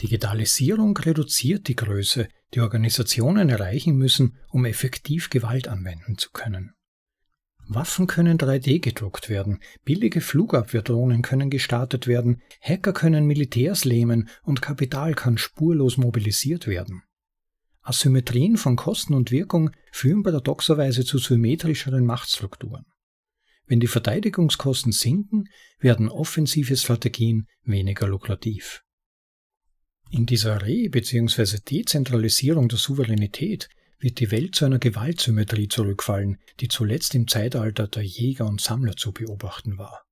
Digitalisierung 0.00 0.96
reduziert 0.96 1.68
die 1.68 1.76
Größe, 1.76 2.28
die 2.54 2.60
Organisationen 2.60 3.48
erreichen 3.48 3.96
müssen, 3.96 4.38
um 4.50 4.64
effektiv 4.64 5.30
Gewalt 5.30 5.68
anwenden 5.68 6.18
zu 6.18 6.30
können. 6.30 6.74
Waffen 7.70 8.06
können 8.06 8.38
3D 8.38 8.80
gedruckt 8.80 9.28
werden, 9.28 9.60
billige 9.84 10.22
Flugabwehrdrohnen 10.22 11.20
können 11.20 11.50
gestartet 11.50 12.06
werden, 12.06 12.40
Hacker 12.62 12.94
können 12.94 13.26
Militärs 13.26 13.84
lähmen 13.84 14.30
und 14.42 14.62
Kapital 14.62 15.14
kann 15.14 15.36
spurlos 15.36 15.98
mobilisiert 15.98 16.66
werden. 16.66 17.02
Asymmetrien 17.82 18.56
von 18.56 18.76
Kosten 18.76 19.12
und 19.12 19.30
Wirkung 19.30 19.70
führen 19.92 20.22
paradoxerweise 20.22 21.04
zu 21.04 21.18
symmetrischeren 21.18 22.06
Machtstrukturen. 22.06 22.86
Wenn 23.66 23.80
die 23.80 23.86
Verteidigungskosten 23.86 24.92
sinken, 24.92 25.48
werden 25.78 26.08
offensive 26.08 26.74
Strategien 26.74 27.48
weniger 27.64 28.08
lukrativ. 28.08 28.82
In 30.10 30.24
dieser 30.24 30.62
Re- 30.62 30.88
bzw. 30.88 31.58
Dezentralisierung 31.70 32.68
der 32.68 32.78
Souveränität 32.78 33.68
wird 33.98 34.20
die 34.20 34.30
Welt 34.30 34.54
zu 34.54 34.64
einer 34.64 34.78
Gewaltsymmetrie 34.78 35.68
zurückfallen, 35.68 36.38
die 36.60 36.68
zuletzt 36.68 37.14
im 37.14 37.28
Zeitalter 37.28 37.88
der 37.88 38.04
Jäger 38.04 38.46
und 38.46 38.60
Sammler 38.60 38.96
zu 38.96 39.12
beobachten 39.12 39.76
war. 39.76 40.04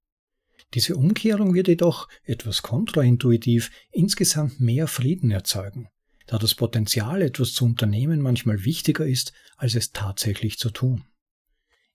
Diese 0.75 0.97
Umkehrung 0.97 1.55
wird 1.55 1.69
jedoch, 1.69 2.09
etwas 2.25 2.63
kontraintuitiv, 2.63 3.71
insgesamt 3.93 4.61
mehr 4.61 4.87
Frieden 4.89 5.31
erzeugen, 5.31 5.89
da 6.27 6.39
das 6.39 6.55
Potenzial, 6.55 7.23
etwas 7.23 7.53
zu 7.53 7.65
unternehmen, 7.65 8.21
manchmal 8.21 8.65
wichtiger 8.65 9.07
ist, 9.07 9.33
als 9.57 9.77
es 9.77 9.93
tatsächlich 9.93 10.59
zu 10.59 10.71
tun. 10.71 11.05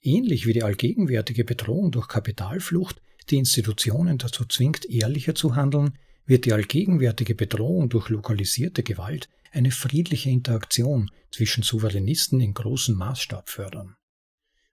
Ähnlich 0.01 0.47
wie 0.47 0.53
die 0.53 0.63
allgegenwärtige 0.63 1.43
Bedrohung 1.43 1.91
durch 1.91 2.07
Kapitalflucht 2.07 3.01
die 3.29 3.37
Institutionen 3.37 4.17
dazu 4.17 4.45
zwingt, 4.45 4.85
ehrlicher 4.85 5.35
zu 5.35 5.55
handeln, 5.55 5.99
wird 6.31 6.45
die 6.45 6.53
allgegenwärtige 6.53 7.35
Bedrohung 7.35 7.89
durch 7.89 8.07
lokalisierte 8.07 8.83
Gewalt 8.83 9.27
eine 9.51 9.69
friedliche 9.69 10.29
Interaktion 10.29 11.11
zwischen 11.29 11.61
Souveränisten 11.61 12.39
in 12.39 12.53
großem 12.53 12.95
Maßstab 12.95 13.49
fördern. 13.49 13.95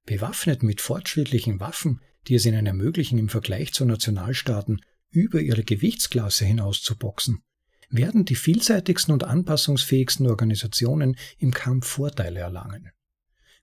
Bewaffnet 0.06 0.62
mit 0.62 0.80
fortschrittlichen 0.80 1.58
Waffen, 1.58 2.00
die 2.28 2.36
es 2.36 2.46
ihnen 2.46 2.66
ermöglichen, 2.66 3.18
im 3.18 3.28
Vergleich 3.28 3.72
zu 3.72 3.84
Nationalstaaten 3.84 4.80
über 5.10 5.40
ihre 5.40 5.64
Gewichtsklasse 5.64 6.44
hinaus 6.44 6.80
zu 6.80 6.96
boxen, 6.96 7.40
werden 7.90 8.24
die 8.24 8.36
vielseitigsten 8.36 9.12
und 9.12 9.24
anpassungsfähigsten 9.24 10.28
Organisationen 10.28 11.16
im 11.38 11.52
Kampf 11.52 11.88
Vorteile 11.88 12.38
erlangen. 12.38 12.92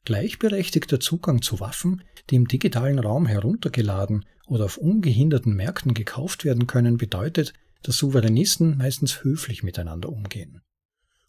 Gleichberechtigter 0.04 1.00
Zugang 1.00 1.42
zu 1.42 1.62
Waffen, 1.62 2.04
die 2.30 2.36
im 2.36 2.50
digitalen 2.50 3.00
Raum 3.00 3.26
heruntergeladen 3.26 4.26
oder 4.48 4.66
auf 4.66 4.78
ungehinderten 4.78 5.56
Märkten 5.56 5.94
gekauft 5.94 6.44
werden 6.44 6.68
können, 6.68 6.98
bedeutet, 6.98 7.54
dass 7.86 7.98
Souveränisten 7.98 8.78
meistens 8.78 9.24
höflich 9.24 9.62
miteinander 9.62 10.10
umgehen. 10.10 10.62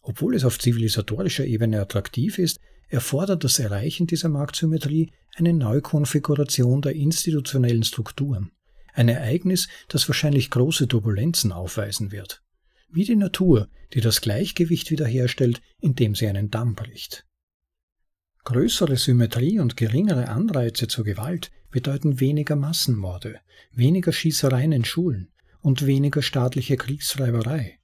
Obwohl 0.01 0.35
es 0.35 0.43
auf 0.43 0.57
zivilisatorischer 0.57 1.45
Ebene 1.45 1.79
attraktiv 1.79 2.39
ist, 2.39 2.59
erfordert 2.87 3.43
das 3.43 3.59
Erreichen 3.59 4.07
dieser 4.07 4.29
Marktsymmetrie 4.29 5.11
eine 5.35 5.53
Neukonfiguration 5.53 6.81
der 6.81 6.95
institutionellen 6.95 7.83
Strukturen. 7.83 8.51
Ein 8.93 9.07
Ereignis, 9.07 9.67
das 9.87 10.09
wahrscheinlich 10.09 10.49
große 10.49 10.87
Turbulenzen 10.87 11.51
aufweisen 11.51 12.11
wird. 12.11 12.41
Wie 12.89 13.03
die 13.03 13.15
Natur, 13.15 13.67
die 13.93 14.01
das 14.01 14.21
Gleichgewicht 14.21 14.89
wiederherstellt, 14.89 15.61
indem 15.79 16.15
sie 16.15 16.27
einen 16.27 16.49
Damm 16.49 16.73
bricht. 16.73 17.25
Größere 18.45 18.95
Symmetrie 18.95 19.59
und 19.59 19.77
geringere 19.77 20.29
Anreize 20.29 20.87
zur 20.87 21.03
Gewalt 21.03 21.51
bedeuten 21.69 22.19
weniger 22.19 22.55
Massenmorde, 22.55 23.41
weniger 23.71 24.13
Schießereien 24.13 24.71
in 24.71 24.85
Schulen 24.85 25.29
und 25.67 25.85
weniger 25.85 26.21
staatliche 26.21 26.77
Kriegstreiberei. 26.77 27.77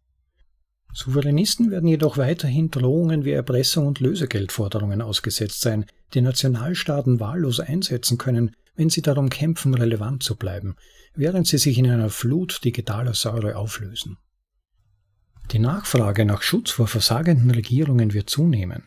Souveränisten 0.94 1.70
werden 1.70 1.90
jedoch 1.90 2.18
weiterhin 2.18 2.72
Drohungen 2.72 3.26
wie 3.26 3.32
Erpressung 3.32 3.88
und 3.88 4.00
Lösegeldforderungen 4.00 5.02
ausgesetzt 5.02 5.60
sein, 5.60 5.86
die 6.14 6.22
Nationalstaaten 6.22 7.20
wahllos 7.20 7.60
einsetzen 7.60 8.18
können, 8.18 8.56
wenn 8.76 8.90
sie 8.90 9.02
darum 9.02 9.30
kämpfen, 9.30 9.74
relevant 9.74 10.24
zu 10.24 10.38
bleiben, 10.38 10.78
während 11.14 11.46
sie 11.46 11.58
sich 11.58 11.78
in 11.78 11.90
einer 11.90 12.10
Flut 12.10 12.64
digitaler 12.64 13.16
Säure 13.16 13.58
auflösen. 13.58 14.18
Die 15.52 15.60
Nachfrage 15.60 16.24
nach 16.24 16.42
Schutz 16.42 16.72
vor 16.72 16.88
versagenden 16.88 17.52
Regierungen 17.52 18.14
wird 18.14 18.30
zunehmen. 18.30 18.84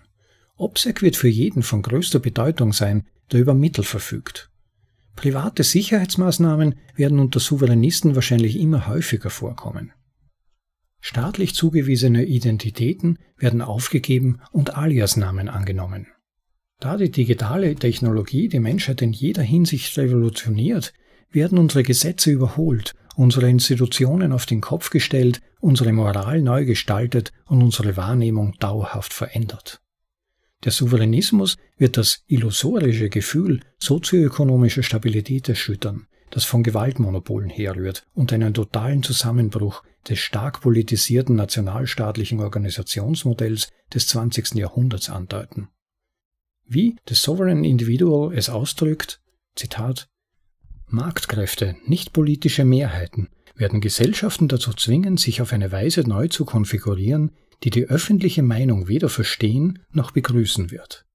OPSEC 0.56 1.02
wird 1.02 1.16
für 1.16 1.28
jeden 1.28 1.62
von 1.62 1.82
größter 1.82 2.18
Bedeutung 2.18 2.72
sein, 2.72 3.06
der 3.30 3.40
über 3.40 3.52
Mittel 3.52 3.84
verfügt. 3.84 4.50
Private 5.16 5.64
Sicherheitsmaßnahmen 5.64 6.76
werden 6.94 7.18
unter 7.18 7.40
Souveränisten 7.40 8.14
wahrscheinlich 8.14 8.58
immer 8.58 8.86
häufiger 8.86 9.30
vorkommen. 9.30 9.92
Staatlich 11.00 11.54
zugewiesene 11.54 12.24
Identitäten 12.24 13.18
werden 13.38 13.62
aufgegeben 13.62 14.40
und 14.52 14.76
Aliasnamen 14.76 15.48
angenommen. 15.48 16.08
Da 16.78 16.96
die 16.96 17.10
digitale 17.10 17.74
Technologie 17.74 18.48
die 18.48 18.60
Menschheit 18.60 19.00
in 19.00 19.12
jeder 19.12 19.42
Hinsicht 19.42 19.96
revolutioniert, 19.96 20.92
werden 21.30 21.58
unsere 21.58 21.82
Gesetze 21.82 22.30
überholt, 22.30 22.94
unsere 23.16 23.48
Institutionen 23.48 24.32
auf 24.32 24.46
den 24.46 24.60
Kopf 24.60 24.90
gestellt, 24.90 25.40
unsere 25.60 25.92
Moral 25.92 26.42
neu 26.42 26.64
gestaltet 26.64 27.32
und 27.46 27.62
unsere 27.62 27.96
Wahrnehmung 27.96 28.54
dauerhaft 28.58 29.12
verändert. 29.12 29.80
Der 30.64 30.72
Souveränismus 30.72 31.56
wird 31.76 31.96
das 31.96 32.24
illusorische 32.26 33.08
Gefühl 33.08 33.60
sozioökonomischer 33.78 34.82
Stabilität 34.82 35.48
erschüttern, 35.48 36.06
das 36.30 36.44
von 36.44 36.62
Gewaltmonopolen 36.62 37.50
herrührt 37.50 38.06
und 38.14 38.32
einen 38.32 38.54
totalen 38.54 39.02
Zusammenbruch 39.02 39.82
des 40.08 40.18
stark 40.18 40.60
politisierten 40.60 41.36
nationalstaatlichen 41.36 42.40
Organisationsmodells 42.40 43.70
des 43.92 44.06
20. 44.08 44.54
Jahrhunderts 44.54 45.10
andeuten. 45.10 45.68
Wie 46.64 46.96
The 47.08 47.14
Sovereign 47.14 47.64
Individual 47.64 48.36
es 48.36 48.48
ausdrückt, 48.48 49.20
Zitat, 49.54 50.08
Marktkräfte, 50.88 51.76
nicht 51.84 52.12
politische 52.12 52.64
Mehrheiten, 52.64 53.28
werden 53.54 53.80
Gesellschaften 53.80 54.48
dazu 54.48 54.72
zwingen, 54.72 55.16
sich 55.16 55.40
auf 55.40 55.52
eine 55.52 55.72
Weise 55.72 56.02
neu 56.02 56.28
zu 56.28 56.44
konfigurieren, 56.44 57.32
die 57.62 57.70
die 57.70 57.84
öffentliche 57.84 58.42
Meinung 58.42 58.88
weder 58.88 59.08
verstehen 59.08 59.80
noch 59.90 60.10
begrüßen 60.10 60.70
wird. 60.70 61.06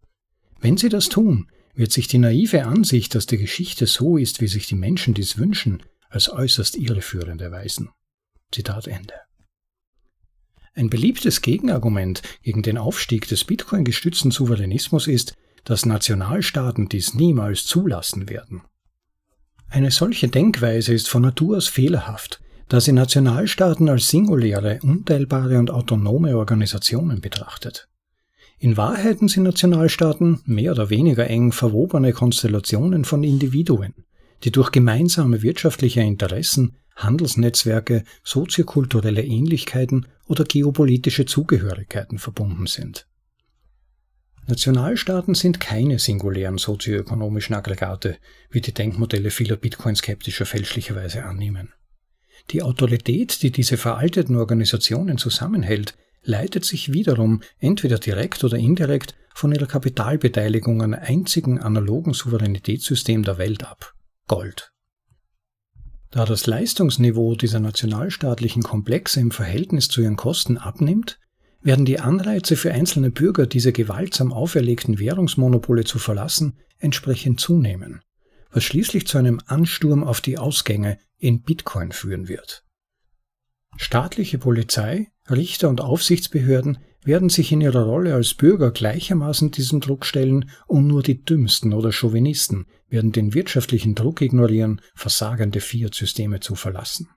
Wenn 0.60 0.78
sie 0.78 0.90
das 0.90 1.10
tun, 1.10 1.50
wird 1.74 1.92
sich 1.92 2.08
die 2.08 2.18
naive 2.18 2.66
Ansicht, 2.66 3.16
dass 3.16 3.26
die 3.26 3.38
Geschichte 3.38 3.88
so 3.88 4.18
ist, 4.18 4.42
wie 4.42 4.48
sich 4.48 4.68
die 4.68 4.76
Menschen 4.76 5.14
dies 5.14 5.38
wünschen, 5.38 5.84
als 6.10 6.30
äußerst 6.30 6.76
irreführend 6.76 7.42
erweisen. 7.42 7.90
Zitat 8.52 8.88
Ende. 8.88 9.14
Ein 10.74 10.90
beliebtes 10.90 11.42
Gegenargument 11.42 12.22
gegen 12.44 12.64
den 12.64 12.78
Aufstieg 12.78 13.28
des 13.28 13.44
Bitcoin-gestützten 13.44 14.32
Souveränismus 14.32 15.08
ist, 15.08 15.34
dass 15.64 15.86
Nationalstaaten 15.86 16.90
dies 16.90 17.14
niemals 17.14 17.66
zulassen 17.66 18.30
werden. 18.30 18.62
Eine 19.68 19.92
solche 19.92 20.28
Denkweise 20.28 20.94
ist 20.94 21.08
von 21.08 21.22
Natur 21.22 21.58
aus 21.58 21.68
fehlerhaft, 21.68 22.42
da 22.72 22.80
sie 22.80 22.94
Nationalstaaten 22.94 23.90
als 23.90 24.08
singuläre, 24.08 24.80
unteilbare 24.82 25.60
und 25.60 25.70
autonome 25.72 26.38
Organisationen 26.38 27.20
betrachtet. 27.20 27.90
In 28.60 28.78
Wahrheit 28.78 29.20
sind 29.20 29.44
Nationalstaaten 29.44 30.40
mehr 30.46 30.72
oder 30.72 30.90
weniger 30.90 31.28
eng 31.28 31.52
verwobene 31.52 32.14
Konstellationen 32.14 33.04
von 33.04 33.26
Individuen, 33.26 33.94
die 34.46 34.54
durch 34.54 34.72
gemeinsame 34.72 35.42
wirtschaftliche 35.42 36.00
Interessen, 36.00 36.78
Handelsnetzwerke, 36.96 38.06
soziokulturelle 38.24 39.24
Ähnlichkeiten 39.24 40.08
oder 40.28 40.46
geopolitische 40.46 41.26
Zugehörigkeiten 41.26 42.20
verbunden 42.20 42.68
sind. 42.68 43.06
Nationalstaaten 44.48 45.36
sind 45.36 45.60
keine 45.60 46.00
singulären 46.00 46.58
sozioökonomischen 46.58 47.54
Aggregate, 47.54 48.18
wie 48.50 48.62
die 48.62 48.74
Denkmodelle 48.74 49.30
vieler 49.30 49.58
Bitcoin-Skeptischer 49.58 50.46
fälschlicherweise 50.46 51.26
annehmen. 51.26 51.74
Die 52.50 52.64
Autorität, 52.64 53.44
die 53.44 53.52
diese 53.52 53.78
veralteten 53.78 54.36
Organisationen 54.36 55.18
zusammenhält, 55.18 55.96
leitet 56.24 56.66
sich 56.66 56.92
wiederum 56.92 57.42
entweder 57.60 57.98
direkt 57.98 58.44
oder 58.44 58.58
indirekt 58.58 59.16
von 59.34 59.52
ihrer 59.52 59.66
Kapitalbeteiligung 59.66 60.82
an 60.82 60.94
einzigen 60.94 61.60
analogen 61.60 62.14
Souveränitätssystem 62.14 63.24
der 63.24 63.38
Welt 63.38 63.64
ab 63.64 63.94
Gold. 64.28 64.72
Da 66.12 66.26
das 66.26 66.46
Leistungsniveau 66.46 67.36
dieser 67.36 67.62
nationalstaatlichen 67.62 68.64
Komplexe 68.64 69.22
im 69.22 69.32
Verhältnis 69.32 69.88
zu 69.88 70.02
ihren 70.02 70.18
Kosten 70.18 70.58
abnimmt, 70.58 71.20
werden 71.62 71.86
die 71.86 72.00
Anreize 72.00 72.58
für 72.58 72.72
einzelne 72.72 73.12
Bürger, 73.12 73.46
diese 73.46 73.72
gewaltsam 73.72 74.34
auferlegten 74.34 75.00
Währungsmonopole 75.00 75.86
zu 75.86 76.00
verlassen, 76.00 76.58
entsprechend 76.80 77.40
zunehmen 77.40 78.02
was 78.52 78.64
schließlich 78.64 79.08
zu 79.08 79.18
einem 79.18 79.40
Ansturm 79.48 80.04
auf 80.04 80.22
die 80.22 80.38
Ausgänge 80.38 81.00
in 81.22 81.44
Bitcoin 81.44 81.92
führen 81.92 82.28
wird. 82.28 82.66
Staatliche 83.78 84.38
Polizei, 84.38 85.08
Richter 85.30 85.70
und 85.70 85.80
Aufsichtsbehörden 85.80 86.80
werden 87.04 87.30
sich 87.30 87.52
in 87.52 87.62
ihrer 87.62 87.84
Rolle 87.84 88.14
als 88.14 88.34
Bürger 88.34 88.72
gleichermaßen 88.72 89.52
diesem 89.52 89.80
Druck 89.80 90.06
stellen 90.06 90.50
und 90.68 90.88
nur 90.88 91.02
die 91.04 91.24
Dümmsten 91.24 91.74
oder 91.74 91.92
Chauvinisten 91.92 92.66
werden 92.90 93.12
den 93.12 93.34
wirtschaftlichen 93.34 93.96
Druck 93.96 94.22
ignorieren, 94.22 94.82
versagende 94.94 95.62
Fiat-Systeme 95.62 96.42
zu 96.42 96.56
verlassen. 96.56 97.08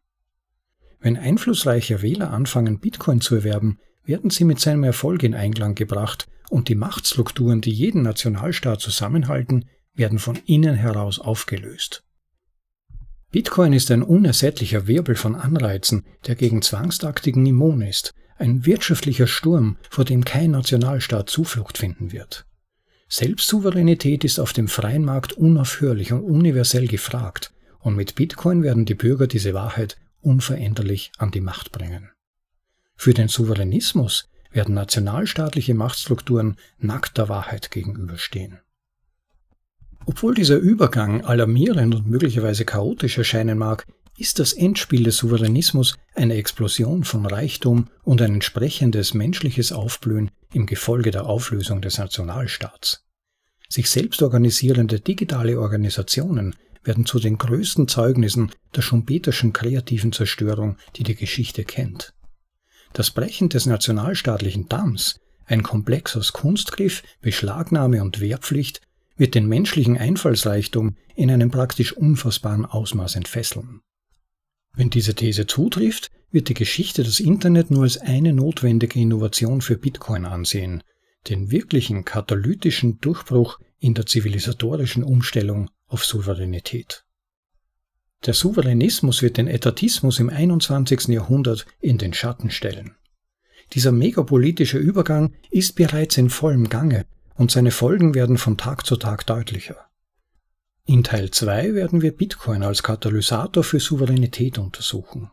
Wenn 1.00 1.16
einflussreiche 1.16 2.00
Wähler 2.00 2.30
anfangen, 2.30 2.80
Bitcoin 2.80 3.20
zu 3.20 3.34
erwerben, 3.34 3.78
werden 4.05 4.30
sie 4.30 4.44
mit 4.44 4.61
seinem 4.61 4.84
Erfolg 4.84 5.22
in 5.22 5.34
Einklang 5.34 5.74
gebracht 5.74 6.28
und 6.50 6.68
die 6.68 6.74
Machtstrukturen, 6.74 7.61
die 7.61 7.72
jeden 7.72 8.02
Nationalstaat 8.02 8.80
zusammenhalten, 8.80 9.66
werden 9.94 10.18
von 10.18 10.36
innen 10.46 10.74
heraus 10.74 11.18
aufgelöst. 11.18 12.03
Bitcoin 13.35 13.72
ist 13.72 13.91
ein 13.91 14.05
unersättlicher 14.05 14.87
Wirbel 14.87 15.16
von 15.16 15.35
Anreizen, 15.35 16.05
der 16.28 16.37
gegen 16.37 16.62
Zwangstaktiken 16.62 17.45
immun 17.45 17.80
ist, 17.80 18.14
ein 18.37 18.64
wirtschaftlicher 18.64 19.26
Sturm, 19.26 19.76
vor 19.91 20.05
dem 20.05 20.24
kein 20.24 20.53
Nationalstaat 20.53 21.28
Zuflucht 21.28 21.76
finden 21.76 22.12
wird. 22.12 22.47
Selbstsouveränität 23.09 24.22
ist 24.22 24.39
auf 24.39 24.53
dem 24.53 24.68
freien 24.68 25.05
Markt 25.05 25.32
unaufhörlich 25.32 26.12
und 26.12 26.22
universell 26.22 26.87
gefragt, 26.87 27.53
und 27.80 27.97
mit 27.97 28.14
Bitcoin 28.14 28.62
werden 28.62 28.85
die 28.85 28.95
Bürger 28.95 29.26
diese 29.26 29.53
Wahrheit 29.53 29.97
unveränderlich 30.20 31.11
an 31.18 31.32
die 31.32 31.41
Macht 31.41 31.72
bringen. 31.72 32.11
Für 32.95 33.14
den 33.14 33.26
Souveränismus 33.26 34.28
werden 34.53 34.76
nationalstaatliche 34.76 35.74
Machtstrukturen 35.74 36.55
nackter 36.78 37.28
Wahrheit 37.28 37.72
gegenüberstehen. 37.72 38.61
Obwohl 40.07 40.34
dieser 40.34 40.57
Übergang 40.57 41.24
alarmierend 41.24 41.94
und 41.94 42.07
möglicherweise 42.07 42.64
chaotisch 42.64 43.18
erscheinen 43.18 43.59
mag, 43.59 43.86
ist 44.16 44.38
das 44.38 44.52
Endspiel 44.52 45.02
des 45.02 45.16
Souveränismus 45.16 45.96
eine 46.14 46.34
Explosion 46.34 47.05
von 47.05 47.26
Reichtum 47.26 47.88
und 48.05 48.22
ein 48.22 48.34
entsprechendes 48.34 49.14
menschliches 49.14 49.72
Aufblühen 49.72 50.30
im 50.52 50.66
Gefolge 50.66 51.11
der 51.11 51.26
Auflösung 51.26 51.80
des 51.80 51.98
Nationalstaats. 51.98 53.05
Sich 53.68 53.90
selbst 53.90 54.22
organisierende 54.22 55.00
digitale 55.00 55.59
Organisationen 55.59 56.55
werden 56.84 57.07
zu 57.07 57.18
den 57.18 57.38
größten 57.38 57.88
Zeugnissen 57.88 58.52
der 58.76 58.82
schumpeterschen 58.82 59.52
kreativen 59.52 60.12
Zerstörung, 60.12 60.76
die 60.96 61.02
die 61.02 61.16
Geschichte 61.16 61.64
kennt. 61.64 62.12
Das 62.92 63.11
Brechen 63.11 63.48
des 63.48 63.66
nationalstaatlichen 63.66 64.68
Damms, 64.68 65.18
ein 65.46 65.62
Komplex 65.62 66.16
aus 66.16 66.32
Kunstgriff, 66.32 67.02
Beschlagnahme 67.20 68.02
und 68.02 68.20
Wehrpflicht, 68.20 68.80
wird 69.17 69.35
den 69.35 69.47
menschlichen 69.47 69.97
Einfallsreichtum 69.97 70.97
in 71.15 71.31
einem 71.31 71.51
praktisch 71.51 71.93
unfassbaren 71.93 72.65
Ausmaß 72.65 73.17
entfesseln. 73.17 73.81
Wenn 74.75 74.91
diese 74.91 75.15
These 75.15 75.47
zutrifft, 75.47 76.11
wird 76.31 76.49
die 76.49 76.55
Geschichte 76.55 77.05
das 77.05 77.21
Internet 77.21 77.71
nur 77.71 77.85
als 77.85 77.99
eine 77.99 78.33
notwendige 78.33 78.99
Innovation 78.99 79.61
für 79.61 79.77
Bitcoin 79.77 80.25
ansehen, 80.25 80.83
den 81.29 81.51
wirklichen 81.51 82.05
katalytischen 82.05 82.99
Durchbruch 83.01 83.61
in 83.79 83.95
der 83.95 84.07
zivilisatorischen 84.07 85.05
Umstellung 85.05 85.71
auf 85.87 86.05
Souveränität. 86.05 87.05
Der 88.27 88.35
Souveränismus 88.35 89.23
wird 89.23 89.37
den 89.37 89.47
Etatismus 89.47 90.19
im 90.19 90.31
21. 90.31 91.09
Jahrhundert 91.09 91.67
in 91.81 91.99
den 91.99 92.15
Schatten 92.15 92.51
stellen. 92.51 92.97
Dieser 93.73 93.93
megapolitische 93.93 94.79
Übergang 94.79 95.35
ist 95.51 95.77
bereits 95.77 96.17
in 96.17 96.31
vollem 96.31 96.69
Gange 96.69 97.07
und 97.35 97.51
seine 97.51 97.70
Folgen 97.70 98.14
werden 98.14 98.39
von 98.39 98.57
Tag 98.57 98.87
zu 98.87 98.97
Tag 98.97 99.26
deutlicher. 99.26 99.76
In 100.87 101.03
Teil 101.03 101.30
2 101.30 101.74
werden 101.74 102.03
wir 102.03 102.16
Bitcoin 102.16 102.62
als 102.62 102.82
Katalysator 102.82 103.64
für 103.64 103.80
Souveränität 103.80 104.59
untersuchen. 104.59 105.30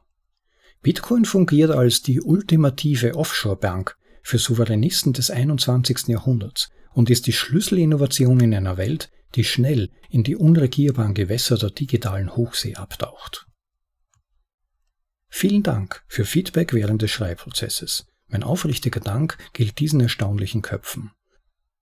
Bitcoin 0.81 1.25
fungiert 1.25 1.71
als 1.71 2.01
die 2.01 2.21
ultimative 2.21 3.15
Offshore-Bank 3.15 3.97
für 4.23 4.37
Souveränisten 4.37 5.13
des 5.13 5.29
21. 5.29 6.07
Jahrhunderts 6.07 6.69
und 6.93 7.09
ist 7.09 7.27
die 7.27 7.33
Schlüsselinnovation 7.33 8.39
in 8.39 8.55
einer 8.55 8.77
Welt, 8.77 9.11
die 9.35 9.43
schnell 9.43 9.89
in 10.09 10.23
die 10.23 10.35
unregierbaren 10.35 11.13
Gewässer 11.13 11.57
der 11.57 11.69
digitalen 11.69 12.35
Hochsee 12.35 12.75
abtaucht. 12.75 13.45
Vielen 15.29 15.63
Dank 15.63 16.03
für 16.07 16.25
Feedback 16.25 16.73
während 16.73 17.01
des 17.01 17.11
Schreibprozesses. 17.11 18.05
Mein 18.27 18.43
aufrichtiger 18.43 18.99
Dank 18.99 19.37
gilt 19.53 19.79
diesen 19.79 19.99
erstaunlichen 19.99 20.61
Köpfen. 20.61 21.11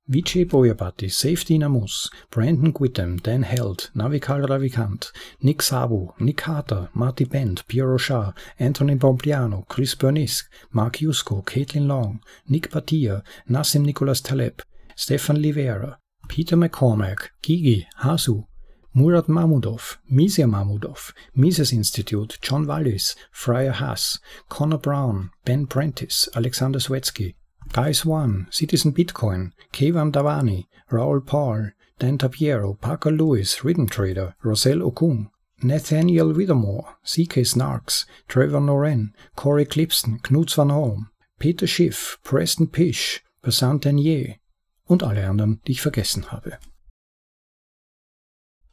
Vijay 0.10 0.44
Boyabati, 0.44 1.12
Safety 1.12 1.60
Namus, 1.60 2.10
Brandon 2.32 2.74
Gwittem, 2.74 3.22
Dan 3.22 3.44
Held, 3.44 3.92
Navikal 3.96 4.44
Ravikant, 4.48 5.12
Nick 5.44 5.62
Sabu, 5.62 6.14
Nick 6.20 6.38
Carter, 6.38 6.90
Marty 6.96 7.26
Bent, 7.26 7.68
Pierre 7.68 7.90
Rochard, 7.90 8.36
Anthony 8.58 8.96
Bompliano, 8.96 9.68
Chris 9.68 9.94
Bernisk, 9.94 10.46
Mark 10.72 10.98
Yusko, 10.98 11.46
Caitlin 11.46 11.86
Long, 11.86 12.22
Nick 12.48 12.72
Batia, 12.72 13.24
Nassim 13.48 13.86
Nicholas 13.86 14.20
Taleb, 14.20 14.64
Stefan 14.96 15.38
Livera, 15.38 15.98
Peter 16.28 16.56
McCormack, 16.56 17.30
Gigi, 17.44 17.88
Hasu, 18.02 18.48
Murat 18.96 19.28
Mahmudov, 19.28 19.98
Misia 20.12 20.50
Mahmudov, 20.50 21.14
Mises 21.36 21.72
Institute, 21.72 22.40
John 22.42 22.66
Wallis, 22.66 23.16
Friar 23.32 23.74
Haas, 23.74 24.18
Connor 24.50 24.80
Brown, 24.80 25.30
Ben 25.46 25.68
Prentice, 25.68 26.28
Alexander 26.36 26.80
Swetsky, 26.80 27.36
Guys 27.72 28.04
One, 28.04 28.48
Citizen 28.50 28.94
Bitcoin, 28.94 29.52
Kevan 29.72 30.12
Davani, 30.12 30.68
Raul 30.92 31.26
Paul, 31.26 31.72
Dan 32.00 32.18
Tapiero, 32.18 32.80
Parker 32.80 33.12
Lewis, 33.12 33.64
Rhythm 33.64 33.86
Trader, 33.86 34.36
Roselle 34.44 34.82
Okung, 34.82 35.30
Nathaniel 35.62 36.34
Whittemore, 36.34 36.98
CK 37.04 37.46
Snarks, 37.46 38.06
Trevor 38.28 38.62
Noren, 38.62 39.14
Corey 39.36 39.66
Clipston, 39.66 40.20
Knut 40.24 40.58
Van 40.58 40.70
Holm, 40.70 41.10
Peter 41.38 41.68
Schiff, 41.68 42.18
Preston 42.24 42.68
Pish, 42.68 43.22
Passant 43.44 43.86
Denier 43.86 44.38
und 44.86 45.04
alle 45.04 45.28
anderen, 45.28 45.62
die 45.68 45.74
ich 45.74 45.82
vergessen 45.82 46.32
habe. 46.32 46.58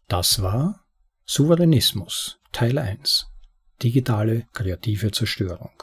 Das 0.09 0.41
war 0.41 0.87
Souveränismus 1.27 2.39
Teil 2.53 2.79
1 2.79 3.27
Digitale 3.83 4.47
kreative 4.53 5.11
Zerstörung 5.11 5.83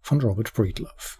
von 0.00 0.20
Robert 0.22 0.54
Breedlove. 0.54 1.18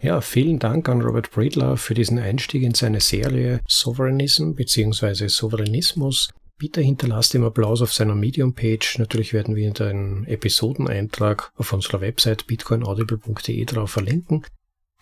Ja, 0.00 0.20
vielen 0.20 0.60
Dank 0.60 0.88
an 0.88 1.02
Robert 1.02 1.32
Breedlove 1.32 1.76
für 1.76 1.94
diesen 1.94 2.20
Einstieg 2.20 2.62
in 2.62 2.74
seine 2.74 3.00
Serie 3.00 3.60
Sovereignism 3.66 4.52
bzw. 4.52 5.26
Souveränismus. 5.26 6.30
Bitte 6.56 6.80
hinterlasst 6.80 7.34
ihm 7.34 7.42
Applaus 7.42 7.82
auf 7.82 7.92
seiner 7.92 8.14
Medium-Page. 8.14 8.98
Natürlich 8.98 9.32
werden 9.32 9.56
wir 9.56 9.66
in 9.66 9.74
den 9.74 10.24
Episodeneintrag 10.26 11.50
auf 11.56 11.72
unserer 11.72 12.00
Website 12.00 12.46
bitcoinaudible.de 12.46 13.64
drauf 13.64 13.90
verlinken. 13.90 14.44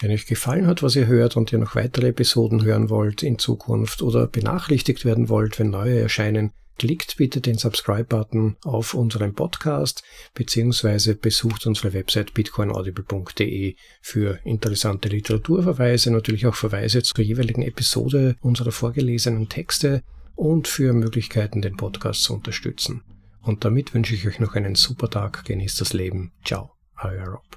Wenn 0.00 0.12
euch 0.12 0.26
gefallen 0.26 0.66
hat, 0.66 0.82
was 0.82 0.96
ihr 0.96 1.06
hört 1.06 1.36
und 1.36 1.52
ihr 1.52 1.58
noch 1.58 1.74
weitere 1.74 2.08
Episoden 2.08 2.64
hören 2.64 2.88
wollt 2.88 3.22
in 3.22 3.38
Zukunft 3.38 4.00
oder 4.00 4.26
benachrichtigt 4.26 5.04
werden 5.04 5.28
wollt, 5.28 5.58
wenn 5.58 5.70
neue 5.70 6.00
erscheinen, 6.00 6.52
klickt 6.78 7.16
bitte 7.16 7.40
den 7.40 7.58
Subscribe-Button 7.58 8.56
auf 8.64 8.94
unserem 8.94 9.34
Podcast 9.34 10.02
beziehungsweise 10.34 11.14
besucht 11.14 11.66
unsere 11.66 11.92
Website 11.92 12.34
bitcoinaudible.de 12.34 13.76
für 14.00 14.38
interessante 14.44 15.08
Literaturverweise, 15.08 16.10
natürlich 16.10 16.46
auch 16.46 16.54
Verweise 16.54 17.02
zur 17.02 17.24
jeweiligen 17.24 17.62
Episode 17.62 18.36
unserer 18.40 18.72
vorgelesenen 18.72 19.48
Texte 19.48 20.02
und 20.34 20.68
für 20.68 20.92
Möglichkeiten, 20.92 21.62
den 21.62 21.76
Podcast 21.76 22.22
zu 22.22 22.34
unterstützen. 22.34 23.02
Und 23.40 23.64
damit 23.64 23.94
wünsche 23.94 24.14
ich 24.14 24.26
euch 24.26 24.40
noch 24.40 24.54
einen 24.54 24.74
super 24.74 25.08
Tag, 25.08 25.44
genießt 25.44 25.80
das 25.80 25.92
Leben. 25.92 26.32
Ciao, 26.44 26.72
euer 27.02 27.26
Rob. 27.28 27.56